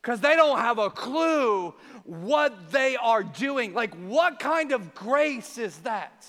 because 0.05 0.19
they 0.19 0.35
don't 0.35 0.59
have 0.59 0.77
a 0.77 0.91
clue 0.91 1.73
what 2.03 2.71
they 2.71 2.95
are 2.95 3.23
doing. 3.23 3.73
Like, 3.73 3.95
what 3.95 4.37
kind 4.37 4.71
of 4.71 4.93
grace 4.93 5.57
is 5.57 5.75
that? 5.79 6.27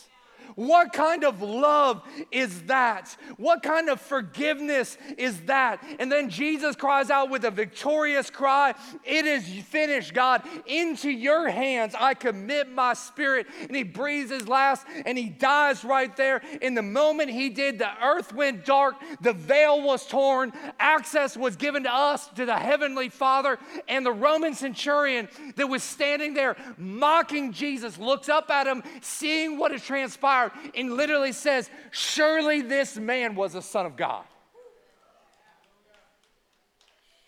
What 0.57 0.95
kind 0.95 1.23
of 1.23 1.43
love 1.43 2.03
is 2.33 2.63
that? 2.63 3.15
What 3.37 3.63
kind 3.63 3.91
of 3.91 4.01
forgiveness 4.01 4.97
is 5.19 5.39
that? 5.43 5.83
And 5.99 6.11
then 6.11 6.31
Jesus 6.31 6.75
cries 6.75 7.11
out 7.11 7.29
with 7.29 7.45
a 7.45 7.51
victorious 7.51 8.31
cry 8.31 8.75
It 9.05 9.27
is 9.27 9.47
finished, 9.65 10.15
God. 10.15 10.43
Into 10.67 11.11
your 11.11 11.51
hands 11.51 11.95
I 11.99 12.15
commit 12.15 12.73
my 12.73 12.95
spirit. 12.95 13.47
And 13.61 13.77
he 13.77 13.83
breathes 13.83 14.31
his 14.31 14.49
last 14.49 14.87
and 15.05 15.19
he 15.19 15.29
dies 15.29 15.85
right 15.85 16.17
there. 16.17 16.41
In 16.63 16.75
the 16.75 16.83
moment 16.83 17.31
he 17.31 17.51
did, 17.51 17.79
the 17.79 17.91
earth 18.03 18.33
went 18.33 18.65
dark, 18.65 18.95
the 19.21 19.35
veil 19.35 19.83
was 19.83 20.07
torn, 20.07 20.55
access 20.81 21.37
was 21.37 21.57
given 21.57 21.83
to 21.83 21.93
us, 21.93 22.29
to 22.29 22.47
the 22.47 22.57
heavenly 22.57 23.11
Father. 23.11 23.59
And 23.89 24.07
the 24.07 24.13
Roman 24.13 24.55
centurion 24.55 25.29
that 25.57 25.67
was 25.67 25.83
standing 25.83 26.33
there 26.33 26.57
mocking 26.79 27.53
Jesus 27.53 27.99
looks 27.99 28.31
up 28.31 28.51
at 28.51 28.67
him, 28.67 28.83
seeing 29.03 29.59
what 29.59 29.71
has 29.73 29.83
transpired 29.83 30.46
and 30.75 30.95
literally 30.95 31.33
says, 31.33 31.71
Surely 31.91 32.63
this 32.63 32.97
man 32.97 33.35
was 33.35 33.55
a 33.55 33.63
son 33.63 33.87
of 33.87 33.97
God. 33.97 34.25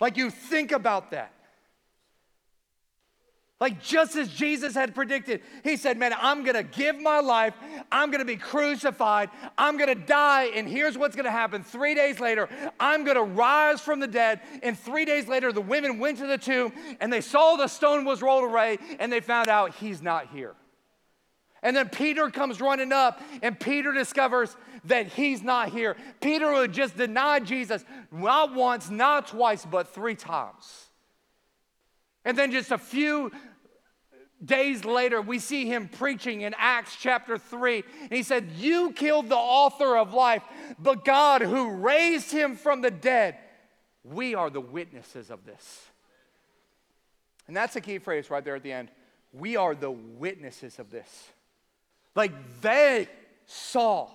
Like 0.00 0.16
you 0.16 0.30
think 0.30 0.72
about 0.72 1.10
that. 1.10 1.32
Like 3.60 3.82
just 3.82 4.14
as 4.14 4.28
Jesus 4.28 4.72
had 4.74 4.94
predicted, 4.94 5.42
he 5.64 5.76
said, 5.76 5.98
Man, 5.98 6.14
I'm 6.16 6.44
gonna 6.44 6.62
give 6.62 7.00
my 7.00 7.18
life, 7.18 7.54
I'm 7.90 8.12
gonna 8.12 8.24
be 8.24 8.36
crucified, 8.36 9.30
I'm 9.56 9.76
gonna 9.76 9.96
die, 9.96 10.44
and 10.54 10.68
here's 10.68 10.96
what's 10.96 11.16
gonna 11.16 11.32
happen. 11.32 11.64
Three 11.64 11.96
days 11.96 12.20
later, 12.20 12.48
I'm 12.78 13.04
gonna 13.04 13.24
rise 13.24 13.80
from 13.80 13.98
the 13.98 14.06
dead. 14.06 14.40
And 14.62 14.78
three 14.78 15.04
days 15.04 15.26
later, 15.26 15.52
the 15.52 15.60
women 15.60 15.98
went 15.98 16.18
to 16.18 16.26
the 16.28 16.38
tomb 16.38 16.72
and 17.00 17.12
they 17.12 17.20
saw 17.20 17.56
the 17.56 17.66
stone 17.66 18.04
was 18.04 18.22
rolled 18.22 18.44
away 18.44 18.78
and 19.00 19.12
they 19.12 19.20
found 19.20 19.48
out 19.48 19.74
he's 19.74 20.00
not 20.02 20.28
here. 20.28 20.54
And 21.62 21.76
then 21.76 21.88
Peter 21.88 22.30
comes 22.30 22.60
running 22.60 22.92
up, 22.92 23.20
and 23.42 23.58
Peter 23.58 23.92
discovers 23.92 24.56
that 24.84 25.08
he's 25.08 25.42
not 25.42 25.70
here. 25.70 25.96
Peter 26.20 26.52
would 26.52 26.72
just 26.72 26.96
deny 26.96 27.40
Jesus 27.40 27.84
not 28.12 28.54
once, 28.54 28.90
not 28.90 29.28
twice, 29.28 29.64
but 29.64 29.92
three 29.92 30.14
times. 30.14 30.86
And 32.24 32.36
then 32.36 32.52
just 32.52 32.70
a 32.70 32.78
few 32.78 33.32
days 34.44 34.84
later, 34.84 35.20
we 35.20 35.38
see 35.38 35.66
him 35.66 35.88
preaching 35.88 36.42
in 36.42 36.54
Acts 36.56 36.96
chapter 36.96 37.38
3. 37.38 37.84
And 38.02 38.12
he 38.12 38.22
said, 38.22 38.50
You 38.56 38.92
killed 38.92 39.28
the 39.28 39.36
author 39.36 39.96
of 39.96 40.14
life, 40.14 40.42
but 40.78 41.04
God, 41.04 41.42
who 41.42 41.70
raised 41.70 42.30
him 42.30 42.54
from 42.54 42.82
the 42.82 42.90
dead, 42.90 43.36
we 44.04 44.34
are 44.34 44.50
the 44.50 44.60
witnesses 44.60 45.30
of 45.30 45.44
this. 45.44 45.86
And 47.46 47.56
that's 47.56 47.76
a 47.76 47.80
key 47.80 47.98
phrase 47.98 48.30
right 48.30 48.44
there 48.44 48.56
at 48.56 48.62
the 48.62 48.72
end. 48.72 48.90
We 49.32 49.56
are 49.56 49.74
the 49.74 49.90
witnesses 49.90 50.78
of 50.78 50.90
this. 50.90 51.28
Like 52.18 52.60
they 52.62 53.06
saw. 53.46 54.08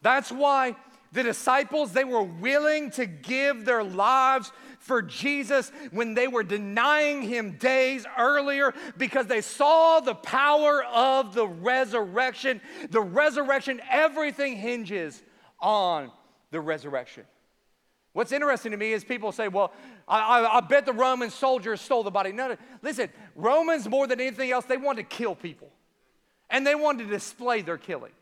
That's 0.00 0.32
why 0.32 0.76
the 1.12 1.22
disciples, 1.22 1.92
they 1.92 2.04
were 2.04 2.22
willing 2.22 2.90
to 2.92 3.04
give 3.04 3.66
their 3.66 3.84
lives 3.84 4.50
for 4.78 5.02
Jesus 5.02 5.70
when 5.90 6.14
they 6.14 6.26
were 6.26 6.42
denying 6.42 7.20
him 7.20 7.58
days 7.58 8.06
earlier 8.18 8.72
because 8.96 9.26
they 9.26 9.42
saw 9.42 10.00
the 10.00 10.14
power 10.14 10.82
of 10.84 11.34
the 11.34 11.46
resurrection. 11.46 12.62
The 12.88 13.02
resurrection, 13.02 13.82
everything 13.90 14.56
hinges 14.56 15.22
on 15.60 16.10
the 16.50 16.60
resurrection. 16.60 17.24
What's 18.14 18.32
interesting 18.32 18.72
to 18.72 18.78
me 18.78 18.94
is 18.94 19.04
people 19.04 19.32
say, 19.32 19.48
well, 19.48 19.74
I, 20.08 20.40
I, 20.40 20.56
I 20.56 20.60
bet 20.60 20.86
the 20.86 20.94
Roman 20.94 21.28
soldiers 21.28 21.82
stole 21.82 22.04
the 22.04 22.10
body. 22.10 22.32
No, 22.32 22.48
no, 22.48 22.56
listen, 22.80 23.10
Romans, 23.36 23.86
more 23.86 24.06
than 24.06 24.18
anything 24.18 24.50
else, 24.50 24.64
they 24.64 24.78
wanted 24.78 25.10
to 25.10 25.14
kill 25.14 25.34
people 25.34 25.70
and 26.52 26.64
they 26.64 26.76
wanted 26.76 27.04
to 27.04 27.10
display 27.10 27.62
their 27.62 27.78
killing. 27.78 28.12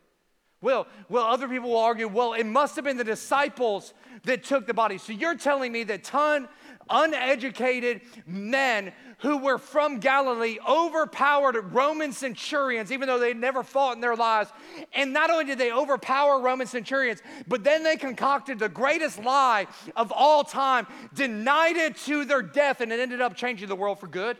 Well, 0.62 0.86
well, 1.08 1.24
other 1.24 1.48
people 1.48 1.70
will 1.70 1.78
argue, 1.78 2.06
well, 2.06 2.34
it 2.34 2.44
must 2.44 2.76
have 2.76 2.84
been 2.84 2.98
the 2.98 3.04
disciples 3.04 3.94
that 4.24 4.44
took 4.44 4.66
the 4.66 4.74
body. 4.74 4.98
So 4.98 5.12
you're 5.12 5.34
telling 5.34 5.72
me 5.72 5.84
that 5.84 6.04
ton 6.04 6.48
uneducated 6.90 8.00
men 8.26 8.92
who 9.18 9.38
were 9.38 9.58
from 9.58 10.00
Galilee 10.00 10.58
overpowered 10.68 11.56
Roman 11.72 12.12
centurions, 12.12 12.90
even 12.90 13.06
though 13.06 13.18
they'd 13.18 13.36
never 13.36 13.62
fought 13.62 13.94
in 13.94 14.00
their 14.00 14.16
lives. 14.16 14.50
And 14.92 15.12
not 15.12 15.30
only 15.30 15.44
did 15.44 15.58
they 15.58 15.72
overpower 15.72 16.40
Roman 16.40 16.66
centurions, 16.66 17.22
but 17.46 17.64
then 17.64 17.82
they 17.82 17.96
concocted 17.96 18.58
the 18.58 18.68
greatest 18.68 19.22
lie 19.22 19.66
of 19.96 20.12
all 20.12 20.44
time, 20.44 20.86
denied 21.14 21.76
it 21.76 21.96
to 21.98 22.24
their 22.24 22.42
death, 22.42 22.80
and 22.80 22.92
it 22.92 23.00
ended 23.00 23.20
up 23.20 23.34
changing 23.34 23.68
the 23.68 23.76
world 23.76 24.00
for 24.00 24.08
good? 24.08 24.36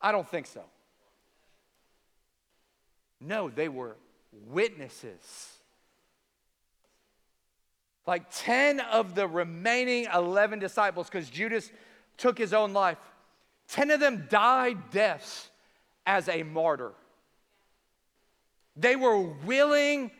I 0.00 0.12
don't 0.12 0.28
think 0.28 0.46
so. 0.46 0.62
No, 3.26 3.50
they 3.50 3.68
were 3.68 3.96
witnesses. 4.46 5.52
Like 8.06 8.26
10 8.30 8.78
of 8.78 9.16
the 9.16 9.26
remaining 9.26 10.06
11 10.14 10.60
disciples, 10.60 11.08
because 11.08 11.28
Judas 11.28 11.72
took 12.16 12.38
his 12.38 12.52
own 12.52 12.72
life, 12.72 12.98
10 13.68 13.90
of 13.90 13.98
them 13.98 14.28
died 14.30 14.90
deaths 14.90 15.50
as 16.06 16.28
a 16.28 16.44
martyr. 16.44 16.92
They 18.76 18.94
were 18.94 19.20
willing 19.20 20.12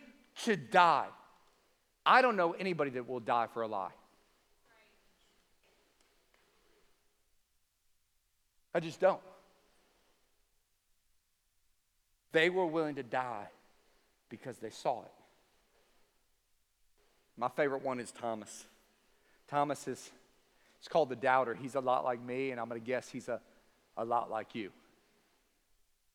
to 0.43 0.57
die. 0.57 1.07
I 2.05 2.23
don't 2.23 2.37
know 2.37 2.53
anybody 2.53 2.91
that 2.91 3.09
will 3.09 3.21
die 3.21 3.47
for 3.55 3.63
a 3.63 3.69
lie. 3.69 3.93
I 8.75 8.81
just 8.81 8.99
don't. 8.99 9.21
They 12.37 12.51
were 12.51 12.67
willing 12.67 12.97
to 12.97 13.03
die 13.03 13.47
because 14.29 14.59
they 14.59 14.69
saw 14.69 15.01
it. 15.01 15.13
My 17.39 17.49
favorite 17.49 17.83
one 17.83 17.99
is 17.99 18.13
Thomas. 18.13 18.67
Thomas 19.49 19.89
is 19.89 20.11
it's 20.79 20.87
called 20.87 21.09
the 21.09 21.17
doubter. 21.17 21.55
He's 21.55 21.77
a 21.77 21.81
lot 21.81 22.05
like 22.05 22.21
me, 22.21 22.51
and 22.51 22.61
I'm 22.61 22.69
going 22.69 22.79
to 22.79 22.87
guess 22.87 23.09
he's 23.09 23.31
a, 23.31 23.41
a 23.97 24.05
lot 24.05 24.31
like 24.31 24.55
you. 24.55 24.71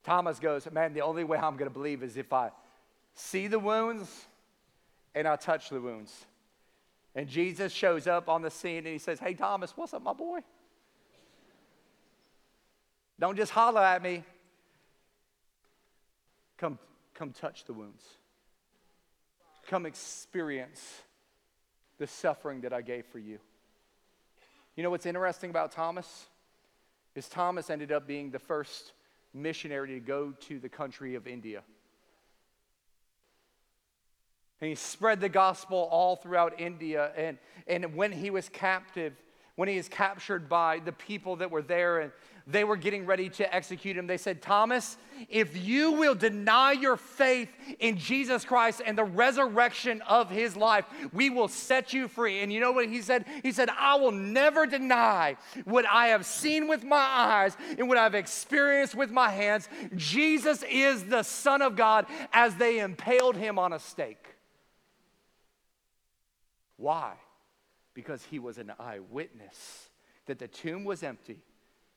Thomas 0.03 0.37
goes, 0.37 0.67
Man, 0.71 0.93
the 0.93 1.01
only 1.01 1.23
way 1.23 1.39
I'm 1.39 1.57
going 1.57 1.67
to 1.67 1.73
believe 1.73 2.03
is 2.03 2.15
if 2.15 2.31
I 2.31 2.51
see 3.15 3.47
the 3.47 3.57
wounds 3.57 4.27
and 5.15 5.27
I 5.27 5.37
touch 5.37 5.69
the 5.69 5.81
wounds. 5.81 6.27
And 7.15 7.27
Jesus 7.27 7.73
shows 7.73 8.05
up 8.05 8.29
on 8.29 8.43
the 8.43 8.51
scene 8.51 8.77
and 8.77 8.89
he 8.89 8.99
says, 8.99 9.19
Hey, 9.19 9.33
Thomas, 9.33 9.75
what's 9.75 9.95
up, 9.95 10.03
my 10.03 10.13
boy? 10.13 10.41
Don't 13.19 13.35
just 13.35 13.51
holler 13.51 13.81
at 13.81 14.03
me. 14.03 14.23
Come, 16.61 16.77
come 17.15 17.31
touch 17.31 17.65
the 17.65 17.73
wounds. 17.73 18.03
Come 19.67 19.87
experience 19.87 21.01
the 21.97 22.05
suffering 22.05 22.61
that 22.61 22.71
I 22.71 22.83
gave 22.83 23.07
for 23.07 23.17
you. 23.17 23.39
You 24.75 24.83
know 24.83 24.91
what's 24.91 25.07
interesting 25.07 25.49
about 25.49 25.71
Thomas? 25.71 26.27
Is 27.15 27.27
Thomas 27.27 27.71
ended 27.71 27.91
up 27.91 28.05
being 28.05 28.29
the 28.29 28.37
first 28.37 28.91
missionary 29.33 29.87
to 29.95 29.99
go 29.99 30.33
to 30.41 30.59
the 30.59 30.69
country 30.69 31.15
of 31.15 31.25
India. 31.25 31.63
And 34.61 34.69
he 34.69 34.75
spread 34.75 35.19
the 35.19 35.29
gospel 35.29 35.87
all 35.89 36.15
throughout 36.15 36.59
India. 36.59 37.11
And, 37.17 37.39
and 37.65 37.95
when 37.95 38.11
he 38.11 38.29
was 38.29 38.49
captive, 38.49 39.13
when 39.55 39.67
he 39.67 39.77
is 39.77 39.89
captured 39.89 40.47
by 40.47 40.77
the 40.77 40.91
people 40.91 41.37
that 41.37 41.49
were 41.49 41.63
there 41.63 42.01
and 42.01 42.11
they 42.51 42.63
were 42.63 42.75
getting 42.75 43.05
ready 43.05 43.29
to 43.29 43.55
execute 43.55 43.97
him, 43.97 44.07
they 44.07 44.17
said, 44.17 44.41
Thomas, 44.41 44.97
if 45.29 45.57
you 45.57 45.93
will 45.93 46.15
deny 46.15 46.71
your 46.71 46.97
faith 46.97 47.49
in 47.79 47.97
Jesus 47.97 48.43
Christ 48.45 48.81
and 48.85 48.97
the 48.97 49.03
resurrection 49.03 50.01
of 50.01 50.29
his 50.29 50.55
life, 50.55 50.85
we 51.13 51.29
will 51.29 51.47
set 51.47 51.93
you 51.93 52.07
free. 52.07 52.41
And 52.41 52.51
you 52.51 52.59
know 52.59 52.71
what 52.71 52.87
he 52.87 53.01
said? 53.01 53.25
He 53.43 53.51
said, 53.51 53.69
I 53.69 53.95
will 53.95 54.11
never 54.11 54.65
deny 54.65 55.37
what 55.65 55.85
I 55.85 56.07
have 56.07 56.25
seen 56.25 56.67
with 56.67 56.83
my 56.83 56.97
eyes 56.97 57.55
and 57.77 57.87
what 57.87 57.97
I've 57.97 58.15
experienced 58.15 58.95
with 58.95 59.11
my 59.11 59.29
hands. 59.29 59.69
Jesus 59.95 60.63
is 60.69 61.05
the 61.05 61.23
Son 61.23 61.61
of 61.61 61.75
God 61.75 62.05
as 62.33 62.55
they 62.55 62.79
impaled 62.79 63.35
him 63.35 63.59
on 63.59 63.73
a 63.73 63.79
stake. 63.79 64.25
Why? 66.77 67.13
Because 67.93 68.23
he 68.23 68.39
was 68.39 68.57
an 68.57 68.71
eyewitness 68.79 69.89
that 70.25 70.39
the 70.39 70.47
tomb 70.47 70.83
was 70.83 71.03
empty 71.03 71.43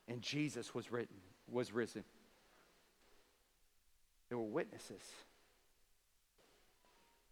and 0.09 0.23
Jesus 0.23 0.75
was 0.75 0.91
written, 0.93 1.17
was 1.51 1.73
risen. 1.73 2.05
They 4.29 4.37
were 4.37 4.43
witnesses. 4.43 5.03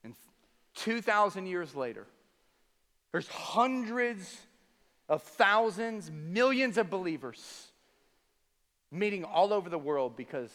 And 0.04 0.14
2,000 0.76 1.46
years 1.46 1.74
later, 1.74 2.06
there's 3.12 3.28
hundreds 3.28 4.38
of 5.08 5.22
thousands, 5.22 6.10
millions 6.10 6.78
of 6.78 6.88
believers 6.88 7.68
meeting 8.90 9.24
all 9.24 9.52
over 9.52 9.68
the 9.68 9.78
world 9.78 10.16
because 10.16 10.52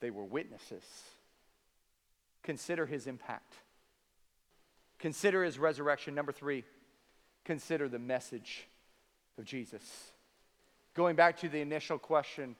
they 0.00 0.10
were 0.10 0.24
witnesses. 0.24 0.84
Consider 2.42 2.86
his 2.86 3.06
impact. 3.06 3.54
Consider 4.98 5.42
his 5.42 5.58
resurrection. 5.58 6.14
Number 6.14 6.32
three, 6.32 6.64
consider 7.44 7.88
the 7.88 7.98
message 7.98 8.68
of 9.38 9.44
Jesus. 9.44 10.11
Going 10.94 11.16
back 11.16 11.38
to 11.40 11.48
the 11.48 11.60
initial 11.60 11.98
question, 11.98 12.54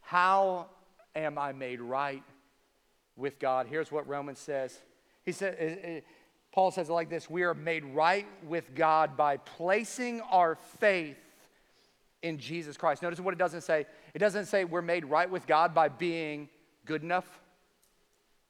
how 0.00 0.66
am 1.14 1.38
I 1.38 1.52
made 1.52 1.80
right 1.80 2.22
with 3.16 3.38
God? 3.38 3.66
Here's 3.68 3.92
what 3.92 4.08
Romans 4.08 4.38
says. 4.38 4.78
He 5.24 5.32
said, 5.32 5.56
uh, 5.60 5.88
uh, 5.88 6.00
Paul 6.52 6.70
says 6.72 6.88
it 6.88 6.92
like 6.92 7.08
this 7.08 7.30
We 7.30 7.42
are 7.42 7.54
made 7.54 7.84
right 7.84 8.26
with 8.46 8.74
God 8.74 9.16
by 9.16 9.36
placing 9.36 10.20
our 10.22 10.56
faith 10.78 11.18
in 12.22 12.38
Jesus 12.38 12.76
Christ. 12.76 13.02
Notice 13.02 13.20
what 13.20 13.34
it 13.34 13.38
doesn't 13.38 13.62
say. 13.62 13.86
It 14.14 14.18
doesn't 14.18 14.46
say 14.46 14.64
we're 14.64 14.82
made 14.82 15.04
right 15.04 15.30
with 15.30 15.46
God 15.46 15.74
by 15.74 15.88
being 15.88 16.48
good 16.84 17.02
enough 17.02 17.40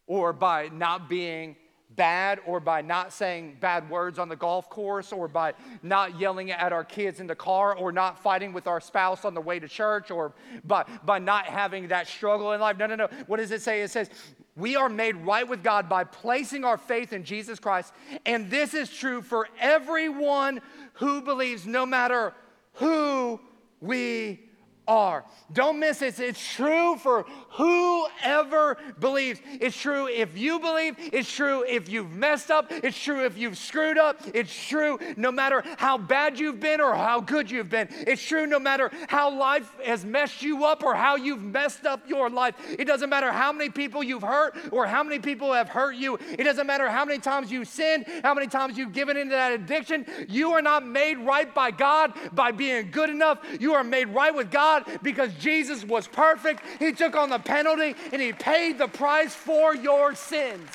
or 0.07 0.33
by 0.33 0.69
not 0.69 1.09
being 1.09 1.57
bad 1.97 2.41
or 2.47 2.61
by 2.61 2.81
not 2.81 3.13
saying 3.13 3.57
bad 3.61 3.89
words 3.91 4.19
on 4.19 4.29
the 4.29 4.37
golf 4.37 4.71
course 4.71 5.13
or 5.13 5.29
by 5.29 5.53
not 5.83 6.19
yelling 6.19 6.51
at 6.51 6.73
our 6.73 6.85
kids 6.85 7.21
in 7.21 7.27
the 7.27 7.35
car 7.35 7.77
or 7.77 7.93
not 7.93 8.19
fighting 8.19 8.53
with 8.53 8.67
our 8.67 8.81
spouse 8.81 9.25
on 9.25 9.35
the 9.35 9.41
way 9.41 9.59
to 9.59 9.69
church 9.69 10.11
or 10.11 10.33
by, 10.65 10.85
by 11.05 11.19
not 11.19 11.47
having 11.47 11.89
that 11.89 12.07
struggle 12.07 12.53
in 12.53 12.61
life. 12.61 12.79
No, 12.79 12.87
no, 12.87 12.95
no. 12.95 13.09
What 13.27 13.39
does 13.39 13.51
it 13.51 13.63
say? 13.63 13.83
It 13.83 13.91
says, 13.91 14.09
we 14.57 14.77
are 14.77 14.89
made 14.89 15.17
right 15.17 15.49
with 15.49 15.63
God 15.63 15.89
by 15.89 16.05
placing 16.05 16.65
our 16.65 16.77
faith 16.77 17.13
in 17.13 17.25
Jesus 17.25 17.59
Christ. 17.59 17.93
And 18.27 18.51
this 18.51 18.75
is 18.75 18.91
true 18.91 19.23
for 19.23 19.49
everyone 19.59 20.61
who 20.95 21.23
believes, 21.23 21.67
no 21.67 21.87
matter 21.87 22.35
who 22.75 23.41
we 23.81 24.41
are. 24.87 25.25
Don't 25.53 25.79
miss 25.79 26.03
it. 26.03 26.19
It's 26.19 26.55
true 26.55 26.97
for 26.97 27.25
whoever 27.51 28.77
believes. 28.99 29.41
It's 29.61 29.77
true 29.77 30.09
if 30.09 30.37
you 30.37 30.59
believe. 30.61 30.97
It's 30.99 31.33
true 31.33 31.65
if 31.67 31.89
you've 31.89 32.13
messed 32.13 32.51
up. 32.51 32.71
It's 32.71 32.99
true 32.99 33.25
if 33.25 33.37
you've 33.37 33.59
screwed 33.59 33.99
up. 33.99 34.21
It's 34.35 34.53
true 34.69 34.99
no 35.17 35.33
matter 35.33 35.63
how 35.77 35.99
bad 35.99 36.39
you've 36.39 36.61
been 36.61 36.81
or 36.81 36.95
how 36.95 37.21
good 37.21 37.51
you've 37.51 37.69
been. 37.69 37.89
It's 37.91 38.23
true 38.23 38.47
no 38.47 38.59
matter 38.59 38.91
how 39.09 39.37
life 39.37 39.71
has 39.85 40.05
messed 40.05 40.43
you 40.43 40.65
up 40.65 40.83
or 40.83 40.95
how 40.95 41.17
you've 41.17 41.43
messed 41.43 41.87
up 41.87 42.09
your 42.09 42.31
life. 42.31 42.55
It 42.79 42.85
doesn't 42.85 43.11
matter 43.11 43.33
how 43.33 43.53
many 43.53 43.71
people 43.71 44.03
you've 44.03 44.23
hurt 44.23 44.57
or 44.73 44.87
how 44.87 45.03
many 45.03 45.19
people 45.19 45.53
have 45.53 45.69
hurt 45.69 45.97
you. 45.97 46.19
It 46.39 46.45
doesn't 46.45 46.67
matter 46.67 46.89
how 46.89 47.05
many 47.05 47.19
times 47.19 47.51
you've 47.51 47.69
sinned, 47.69 48.07
how 48.23 48.35
many 48.35 48.47
times 48.47 48.79
you've 48.79 48.93
given 48.93 49.17
into 49.17 49.35
that 49.35 49.53
addiction. 49.53 50.07
You 50.29 50.53
are 50.53 50.63
not 50.63 50.87
made 50.87 51.19
right 51.19 51.53
by 51.53 51.71
God 51.71 52.13
by 52.33 52.53
being 52.53 52.91
good 52.91 53.11
enough. 53.11 53.39
You 53.59 53.75
are 53.75 53.85
made 53.85 54.09
right 54.09 54.35
with 54.35 54.51
God 54.51 54.70
because 55.03 55.33
Jesus 55.35 55.85
was 55.85 56.07
perfect. 56.07 56.63
He 56.79 56.93
took 56.93 57.17
on 57.17 57.31
the 57.31 57.39
penalty 57.39 57.95
and 58.13 58.21
he 58.21 58.33
paid 58.33 58.79
the 58.79 58.89
price 58.89 59.35
for 59.35 59.75
your 59.75 60.15
sins. 60.15 60.69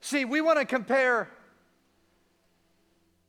See, 0.00 0.24
we 0.24 0.40
want 0.40 0.58
to 0.58 0.64
compare 0.64 1.28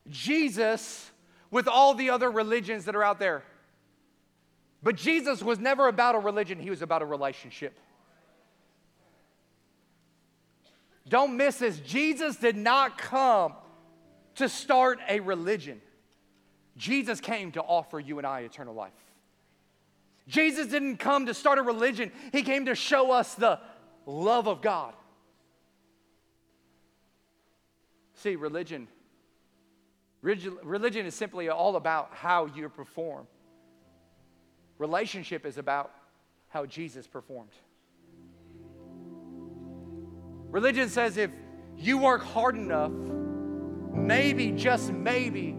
Jesus 0.08 1.10
with 1.50 1.68
all 1.68 1.94
the 1.94 2.10
other 2.10 2.30
religions 2.30 2.86
that 2.86 2.96
are 2.96 3.04
out 3.04 3.18
there. 3.18 3.42
But 4.82 4.96
Jesus 4.96 5.42
was 5.42 5.58
never 5.58 5.88
about 5.88 6.14
a 6.14 6.18
religion, 6.18 6.58
he 6.58 6.70
was 6.70 6.80
about 6.80 7.02
a 7.02 7.04
relationship. 7.04 7.78
Don't 11.08 11.36
miss 11.36 11.58
this. 11.58 11.78
Jesus 11.80 12.36
did 12.36 12.56
not 12.56 12.96
come 12.96 13.54
to 14.36 14.48
start 14.48 14.98
a 15.08 15.20
religion. 15.20 15.80
Jesus 16.76 17.20
came 17.20 17.52
to 17.52 17.60
offer 17.60 17.98
you 17.98 18.18
and 18.18 18.26
I 18.26 18.40
eternal 18.40 18.74
life. 18.74 18.92
Jesus 20.28 20.68
didn't 20.68 20.98
come 20.98 21.26
to 21.26 21.34
start 21.34 21.58
a 21.58 21.62
religion, 21.62 22.12
He 22.32 22.42
came 22.42 22.66
to 22.66 22.74
show 22.74 23.10
us 23.10 23.34
the 23.34 23.58
love 24.06 24.46
of 24.46 24.62
God. 24.62 24.94
See, 28.14 28.36
religion, 28.36 28.86
religion 30.22 31.06
is 31.06 31.14
simply 31.14 31.48
all 31.48 31.76
about 31.76 32.10
how 32.12 32.46
you 32.46 32.68
perform. 32.68 33.26
Relationship 34.78 35.46
is 35.46 35.58
about 35.58 35.90
how 36.48 36.66
Jesus 36.66 37.06
performed. 37.06 37.52
Religion 40.50 40.88
says 40.88 41.16
if 41.16 41.30
you 41.76 41.96
work 41.96 42.22
hard 42.22 42.56
enough, 42.56 42.92
maybe, 43.92 44.52
just 44.52 44.92
maybe, 44.92 45.56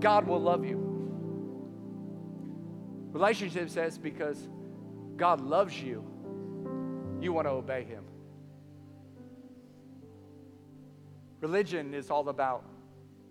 God 0.00 0.26
will 0.26 0.40
love 0.40 0.64
you. 0.64 0.84
Relationship 3.12 3.70
says 3.70 3.98
because 3.98 4.48
God 5.16 5.40
loves 5.40 5.80
you, 5.80 6.04
you 7.20 7.32
want 7.32 7.46
to 7.46 7.52
obey 7.52 7.84
Him. 7.84 8.04
Religion 11.40 11.94
is 11.94 12.10
all 12.10 12.28
about 12.28 12.64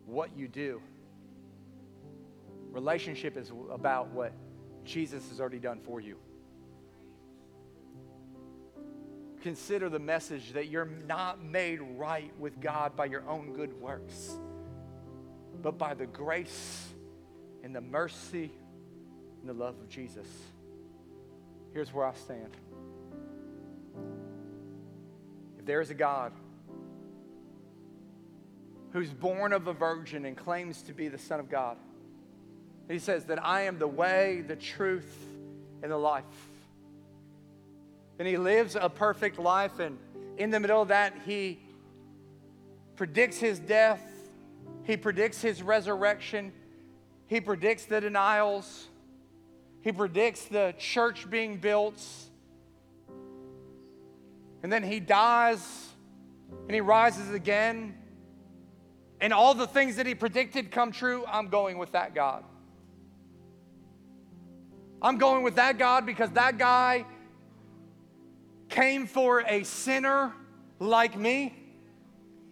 what 0.06 0.30
you 0.38 0.48
do. 0.48 0.82
Relationship 2.72 3.38
is 3.38 3.52
about 3.72 4.10
what 4.10 4.34
Jesus 4.84 5.28
has 5.30 5.40
already 5.40 5.60
done 5.60 5.80
for 5.80 6.00
you. 6.00 6.18
Consider 9.48 9.88
the 9.88 9.98
message 9.98 10.52
that 10.52 10.68
you're 10.68 10.90
not 11.08 11.42
made 11.42 11.80
right 11.96 12.38
with 12.38 12.60
God 12.60 12.98
by 12.98 13.06
your 13.06 13.26
own 13.30 13.54
good 13.54 13.80
works, 13.80 14.36
but 15.62 15.78
by 15.78 15.94
the 15.94 16.06
grace 16.06 16.86
and 17.64 17.74
the 17.74 17.80
mercy 17.80 18.52
and 19.40 19.50
the 19.50 19.54
love 19.54 19.76
of 19.80 19.88
Jesus. 19.88 20.28
Here's 21.72 21.94
where 21.94 22.06
I 22.06 22.14
stand. 22.16 22.58
If 25.58 25.66
there 25.66 25.80
is 25.80 25.92
a 25.92 25.94
God 25.96 26.34
who's 28.92 29.12
born 29.12 29.54
of 29.54 29.68
a 29.68 29.74
virgin 29.74 30.26
and 30.26 30.36
claims 30.36 30.82
to 30.82 30.94
be 30.94 31.08
the 31.08 31.18
Son 31.18 31.40
of 31.40 31.50
God, 31.50 31.78
he 32.90 33.00
says 33.00 33.24
that 33.28 33.42
I 33.42 33.62
am 33.62 33.80
the 33.80 33.88
way, 33.88 34.44
the 34.46 34.58
truth, 34.58 35.16
and 35.82 35.90
the 35.90 35.98
life. 35.98 36.26
And 38.20 38.28
he 38.28 38.38
lives 38.38 38.76
a 38.76 38.90
perfect 38.90 39.38
life, 39.38 39.80
and 39.80 39.98
in 40.38 40.50
the 40.50 40.60
middle 40.60 40.82
of 40.82 40.88
that, 40.88 41.14
he 41.26 41.60
predicts 42.96 43.38
his 43.38 43.60
death, 43.60 44.02
he 44.84 44.98
predicts 44.98 45.42
his 45.42 45.62
resurrection, 45.62 46.52
he 47.28 47.40
predicts 47.40 47.86
the 47.86 48.02
denials, 48.02 48.88
he 49.82 49.92
predicts 49.92 50.46
the 50.46 50.74
church 50.78 51.30
being 51.30 51.58
built. 51.58 52.04
And 54.64 54.74
then 54.74 54.84
he 54.84 55.00
dies 55.00 55.88
and 56.66 56.72
he 56.72 56.82
rises 56.82 57.32
again. 57.32 57.96
And 59.22 59.34
all 59.34 59.54
the 59.54 59.68
things 59.68 59.96
that 59.96 60.06
he 60.06 60.16
predicted 60.16 60.72
come 60.72 60.92
true. 60.92 61.24
I'm 61.28 61.48
going 61.48 61.78
with 61.78 61.94
that 61.94 62.14
God. 62.14 62.44
I'm 65.02 65.18
going 65.18 65.44
with 65.44 65.56
that 65.56 65.78
God 65.78 66.06
because 66.06 66.32
that 66.32 66.58
guy 66.58 67.06
came 68.70 69.08
for 69.08 69.42
a 69.42 69.64
sinner 69.64 70.34
like 70.80 71.18
me. 71.18 71.56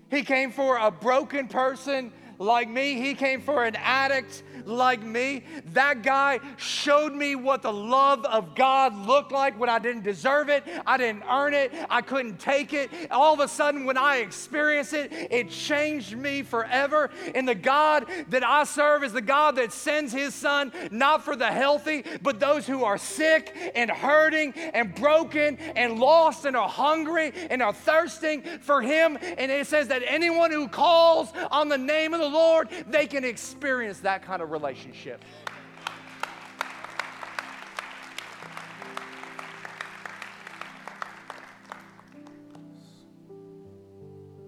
He 0.10 0.23
came 0.23 0.51
for 0.51 0.78
a 0.78 0.91
broken 0.91 1.47
person 1.47 2.12
like 2.39 2.69
me. 2.69 2.95
He 2.95 3.13
came 3.13 3.41
for 3.41 3.63
an 3.63 3.76
addict 3.78 4.43
like 4.65 5.02
me. 5.02 5.43
That 5.74 6.02
guy 6.02 6.39
showed 6.58 7.13
me 7.13 7.36
what 7.36 7.62
the 7.62 7.74
love 7.74 8.26
of 8.26 8.56
God 8.56 8.95
looked 9.06 9.32
like 9.32 9.60
when 9.60 9.69
I 9.69 9.80
didn't 9.80 10.04
deserve 10.04 10.50
it. 10.50 10.63
I 10.86 10.98
didn't 10.98 11.24
earn 11.30 11.54
it. 11.54 11.74
I 11.89 12.02
couldn't 12.02 12.39
take 12.39 12.74
it. 12.74 12.89
All 13.12 13.34
of 13.34 13.39
a 13.39 13.48
sudden, 13.48 13.86
when 13.86 13.98
I 13.98 14.17
experienced 14.17 14.93
it, 14.93 15.12
it 15.12 15.50
changed 15.50 16.17
me 16.17 16.41
forever. 16.41 17.12
And 17.34 17.48
the 17.48 17.56
God 17.56 18.06
that 18.30 18.43
I 18.43 18.63
serve 18.63 19.04
is 19.04 19.13
the 19.13 19.21
God 19.21 19.56
that 19.58 19.71
sends 19.71 20.12
his 20.12 20.34
son 20.34 20.71
not 20.91 21.24
for 21.24 21.36
the 21.36 21.52
healthy, 21.52 22.04
but 22.21 22.39
those 22.39 22.65
who 22.65 22.84
are 22.84 22.98
sick 22.98 23.56
and 23.76 23.89
hurting 23.89 24.54
and 24.54 24.93
broken 24.95 25.58
and 25.76 26.00
lost 26.00 26.45
and 26.45 26.56
are 26.56 26.69
hungry 26.69 27.32
and 27.50 27.62
are 27.62 27.74
thirsting 27.74 28.43
for 28.62 28.82
him. 28.82 29.17
And 29.21 29.52
it 29.52 29.67
says 29.67 29.88
that 29.89 30.04
anyone 30.06 30.52
who 30.52 30.67
calls 30.67 31.32
on 31.52 31.69
the 31.69 31.78
name 31.78 32.13
of 32.13 32.19
the 32.19 32.25
Lord, 32.28 32.70
they 32.88 33.08
can 33.08 33.24
experience 33.24 34.00
that 34.00 34.24
kind 34.24 34.42
of 34.42 34.52
relationship. 34.52 35.24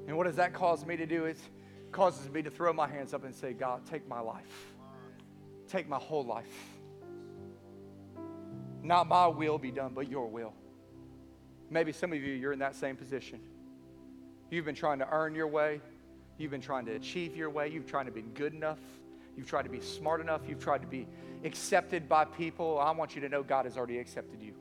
And 0.07 0.15
what 0.15 0.25
does 0.25 0.37
that 0.37 0.53
cause 0.53 0.85
me 0.85 0.95
to 0.97 1.05
do? 1.05 1.25
It 1.25 1.37
causes 1.91 2.29
me 2.29 2.41
to 2.41 2.49
throw 2.49 2.71
my 2.73 2.87
hands 2.87 3.13
up 3.13 3.23
and 3.23 3.35
say, 3.35 3.53
God, 3.53 3.85
take 3.85 4.07
my 4.07 4.19
life. 4.19 4.73
Take 5.67 5.89
my 5.89 5.97
whole 5.97 6.25
life. 6.25 6.45
Not 8.81 9.07
my 9.07 9.27
will 9.27 9.57
be 9.57 9.71
done, 9.71 9.91
but 9.93 10.09
your 10.09 10.27
will. 10.27 10.53
Maybe 11.69 11.91
some 11.91 12.13
of 12.13 12.21
you, 12.21 12.33
you're 12.33 12.53
in 12.53 12.59
that 12.59 12.75
same 12.75 12.95
position. 12.95 13.41
You've 14.49 14.63
been 14.63 14.75
trying 14.75 14.99
to 14.99 15.09
earn 15.11 15.35
your 15.35 15.47
way. 15.47 15.81
You've 16.37 16.51
been 16.51 16.61
trying 16.61 16.85
to 16.85 16.93
achieve 16.93 17.35
your 17.35 17.49
way. 17.49 17.69
You've 17.69 17.87
tried 17.87 18.05
to 18.05 18.11
be 18.11 18.21
good 18.21 18.53
enough. 18.53 18.79
You've 19.35 19.47
tried 19.47 19.63
to 19.63 19.69
be 19.69 19.81
smart 19.81 20.21
enough. 20.21 20.41
You've 20.47 20.63
tried 20.63 20.81
to 20.81 20.87
be 20.87 21.07
accepted 21.43 22.07
by 22.07 22.25
people. 22.25 22.79
I 22.79 22.91
want 22.91 23.15
you 23.15 23.21
to 23.21 23.29
know 23.29 23.43
God 23.43 23.65
has 23.65 23.77
already 23.77 23.99
accepted 23.99 24.41
you. 24.41 24.53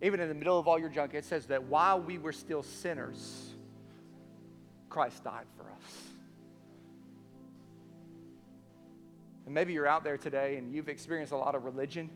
Even 0.00 0.20
in 0.20 0.28
the 0.28 0.34
middle 0.34 0.58
of 0.58 0.68
all 0.68 0.78
your 0.78 0.88
junk, 0.88 1.14
it 1.14 1.24
says 1.24 1.46
that 1.46 1.64
while 1.64 2.00
we 2.00 2.18
were 2.18 2.32
still 2.32 2.62
sinners, 2.62 3.54
Christ 4.88 5.24
died 5.24 5.46
for 5.56 5.64
us. 5.64 5.92
And 9.44 9.54
maybe 9.54 9.72
you're 9.72 9.86
out 9.86 10.04
there 10.04 10.18
today 10.18 10.56
and 10.56 10.72
you've 10.72 10.88
experienced 10.88 11.32
a 11.32 11.36
lot 11.36 11.54
of 11.54 11.64
religion, 11.64 12.10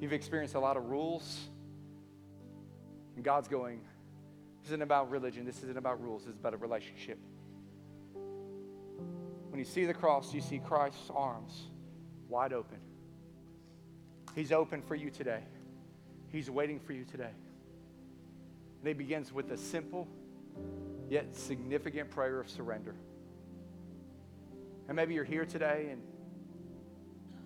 you've 0.00 0.12
experienced 0.12 0.54
a 0.56 0.60
lot 0.60 0.76
of 0.76 0.90
rules. 0.90 1.38
And 3.16 3.24
God's 3.24 3.48
going, 3.48 3.80
this 4.62 4.70
isn't 4.70 4.82
about 4.82 5.10
religion, 5.10 5.44
this 5.44 5.58
isn't 5.62 5.78
about 5.78 6.02
rules, 6.02 6.24
this 6.24 6.34
is 6.34 6.38
about 6.38 6.54
a 6.54 6.58
relationship. 6.58 7.18
When 9.48 9.58
you 9.58 9.64
see 9.64 9.84
the 9.84 9.94
cross, 9.94 10.32
you 10.32 10.40
see 10.40 10.58
Christ's 10.58 11.10
arms 11.14 11.66
wide 12.28 12.52
open. 12.52 12.78
He's 14.34 14.52
open 14.52 14.82
for 14.82 14.94
you 14.94 15.10
today. 15.10 15.42
He's 16.28 16.48
waiting 16.48 16.78
for 16.78 16.92
you 16.92 17.04
today. 17.04 17.30
And 18.78 18.88
he 18.88 18.94
begins 18.94 19.32
with 19.32 19.50
a 19.50 19.56
simple 19.56 20.06
yet 21.08 21.34
significant 21.34 22.10
prayer 22.10 22.40
of 22.40 22.48
surrender. 22.48 22.94
And 24.86 24.96
maybe 24.96 25.14
you're 25.14 25.24
here 25.24 25.44
today 25.44 25.88
and 25.90 26.00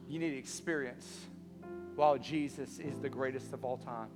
you 0.09 0.19
need 0.19 0.31
to 0.31 0.39
experience 0.39 1.27
while 1.97 2.19
Jesus 2.19 2.79
is 2.79 2.99
the 3.01 3.09
greatest 3.09 3.53
of 3.53 3.65
all 3.65 3.79
time. 3.79 4.09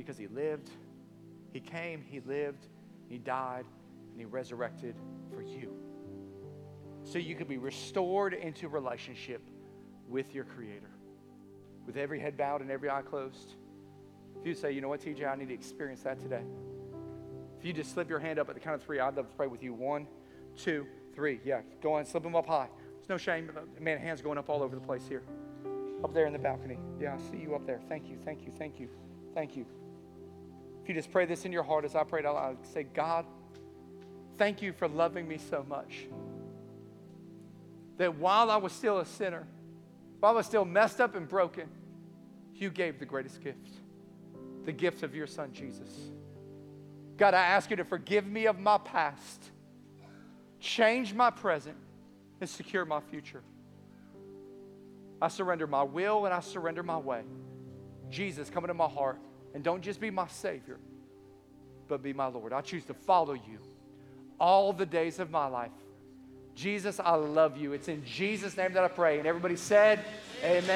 Because 0.00 0.16
he 0.16 0.28
lived, 0.28 0.70
he 1.52 1.60
came, 1.60 2.02
he 2.08 2.20
lived, 2.20 2.68
he 3.06 3.18
died, 3.18 3.66
and 4.10 4.18
he 4.18 4.24
resurrected 4.24 4.94
for 5.30 5.42
you. 5.42 5.74
So 7.04 7.18
you 7.18 7.34
could 7.34 7.48
be 7.48 7.58
restored 7.58 8.32
into 8.32 8.66
relationship 8.68 9.42
with 10.08 10.34
your 10.34 10.44
Creator. 10.44 10.88
With 11.84 11.98
every 11.98 12.18
head 12.18 12.38
bowed 12.38 12.62
and 12.62 12.70
every 12.70 12.88
eye 12.88 13.02
closed. 13.02 13.56
If 14.40 14.46
you 14.46 14.54
say, 14.54 14.72
you 14.72 14.80
know 14.80 14.88
what, 14.88 15.02
TJ, 15.02 15.30
I 15.30 15.36
need 15.36 15.48
to 15.48 15.54
experience 15.54 16.00
that 16.00 16.18
today. 16.18 16.44
If 17.58 17.66
you 17.66 17.74
just 17.74 17.92
slip 17.92 18.08
your 18.08 18.20
hand 18.20 18.38
up 18.38 18.48
at 18.48 18.54
the 18.54 18.60
count 18.60 18.76
of 18.76 18.82
three, 18.82 19.00
I'd 19.00 19.16
love 19.16 19.28
to 19.28 19.34
pray 19.34 19.48
with 19.48 19.62
you. 19.62 19.74
One, 19.74 20.06
two, 20.56 20.86
three. 21.14 21.40
Yeah, 21.44 21.60
go 21.82 21.92
on, 21.92 22.06
slip 22.06 22.22
them 22.22 22.34
up 22.34 22.46
high. 22.46 22.68
There's 22.96 23.10
no 23.10 23.18
shame. 23.18 23.50
Man, 23.78 23.98
hands 23.98 24.22
going 24.22 24.38
up 24.38 24.48
all 24.48 24.62
over 24.62 24.74
the 24.74 24.80
place 24.80 25.06
here. 25.06 25.24
Up 26.02 26.14
there 26.14 26.24
in 26.24 26.32
the 26.32 26.38
balcony. 26.38 26.78
Yeah, 26.98 27.16
I 27.16 27.30
see 27.30 27.36
you 27.36 27.54
up 27.54 27.66
there. 27.66 27.82
Thank 27.86 28.08
you, 28.08 28.16
thank 28.24 28.46
you, 28.46 28.52
thank 28.56 28.80
you, 28.80 28.88
thank 29.34 29.56
you. 29.56 29.66
You 30.90 30.94
just 30.94 31.12
pray 31.12 31.24
this 31.24 31.44
in 31.44 31.52
your 31.52 31.62
heart 31.62 31.84
as 31.84 31.94
I 31.94 32.02
prayed 32.02 32.26
out 32.26 32.34
loud, 32.34 32.66
say, 32.66 32.82
God, 32.82 33.24
thank 34.38 34.60
you 34.60 34.72
for 34.72 34.88
loving 34.88 35.28
me 35.28 35.38
so 35.38 35.64
much. 35.68 36.08
That 37.98 38.16
while 38.16 38.50
I 38.50 38.56
was 38.56 38.72
still 38.72 38.98
a 38.98 39.06
sinner, 39.06 39.46
while 40.18 40.32
I 40.32 40.34
was 40.34 40.46
still 40.46 40.64
messed 40.64 41.00
up 41.00 41.14
and 41.14 41.28
broken, 41.28 41.68
you 42.56 42.70
gave 42.70 42.98
the 42.98 43.06
greatest 43.06 43.40
gift 43.40 43.68
the 44.64 44.72
gift 44.72 45.04
of 45.04 45.14
your 45.14 45.28
son, 45.28 45.52
Jesus. 45.52 45.96
God, 47.16 47.34
I 47.34 47.42
ask 47.42 47.70
you 47.70 47.76
to 47.76 47.84
forgive 47.84 48.26
me 48.26 48.46
of 48.46 48.58
my 48.58 48.78
past, 48.78 49.44
change 50.58 51.14
my 51.14 51.30
present, 51.30 51.76
and 52.40 52.50
secure 52.50 52.84
my 52.84 52.98
future. 52.98 53.44
I 55.22 55.28
surrender 55.28 55.68
my 55.68 55.84
will 55.84 56.24
and 56.24 56.34
I 56.34 56.40
surrender 56.40 56.82
my 56.82 56.98
way. 56.98 57.22
Jesus, 58.10 58.50
come 58.50 58.64
into 58.64 58.74
my 58.74 58.88
heart 58.88 59.20
and 59.54 59.62
don't 59.64 59.82
just 59.82 60.00
be 60.00 60.10
my 60.10 60.26
Savior, 60.26 60.78
but 61.88 62.02
be 62.02 62.12
my 62.12 62.26
Lord. 62.26 62.52
I 62.52 62.60
choose 62.60 62.84
to 62.86 62.94
follow 62.94 63.34
you 63.34 63.58
all 64.38 64.72
the 64.72 64.86
days 64.86 65.18
of 65.18 65.30
my 65.30 65.46
life. 65.46 65.70
Jesus, 66.54 67.00
I 67.00 67.14
love 67.14 67.56
you. 67.56 67.72
It's 67.72 67.88
in 67.88 68.04
Jesus' 68.04 68.56
name 68.56 68.72
that 68.74 68.84
I 68.84 68.88
pray. 68.88 69.18
And 69.18 69.26
everybody 69.26 69.56
said, 69.56 70.04
Amen. 70.44 70.64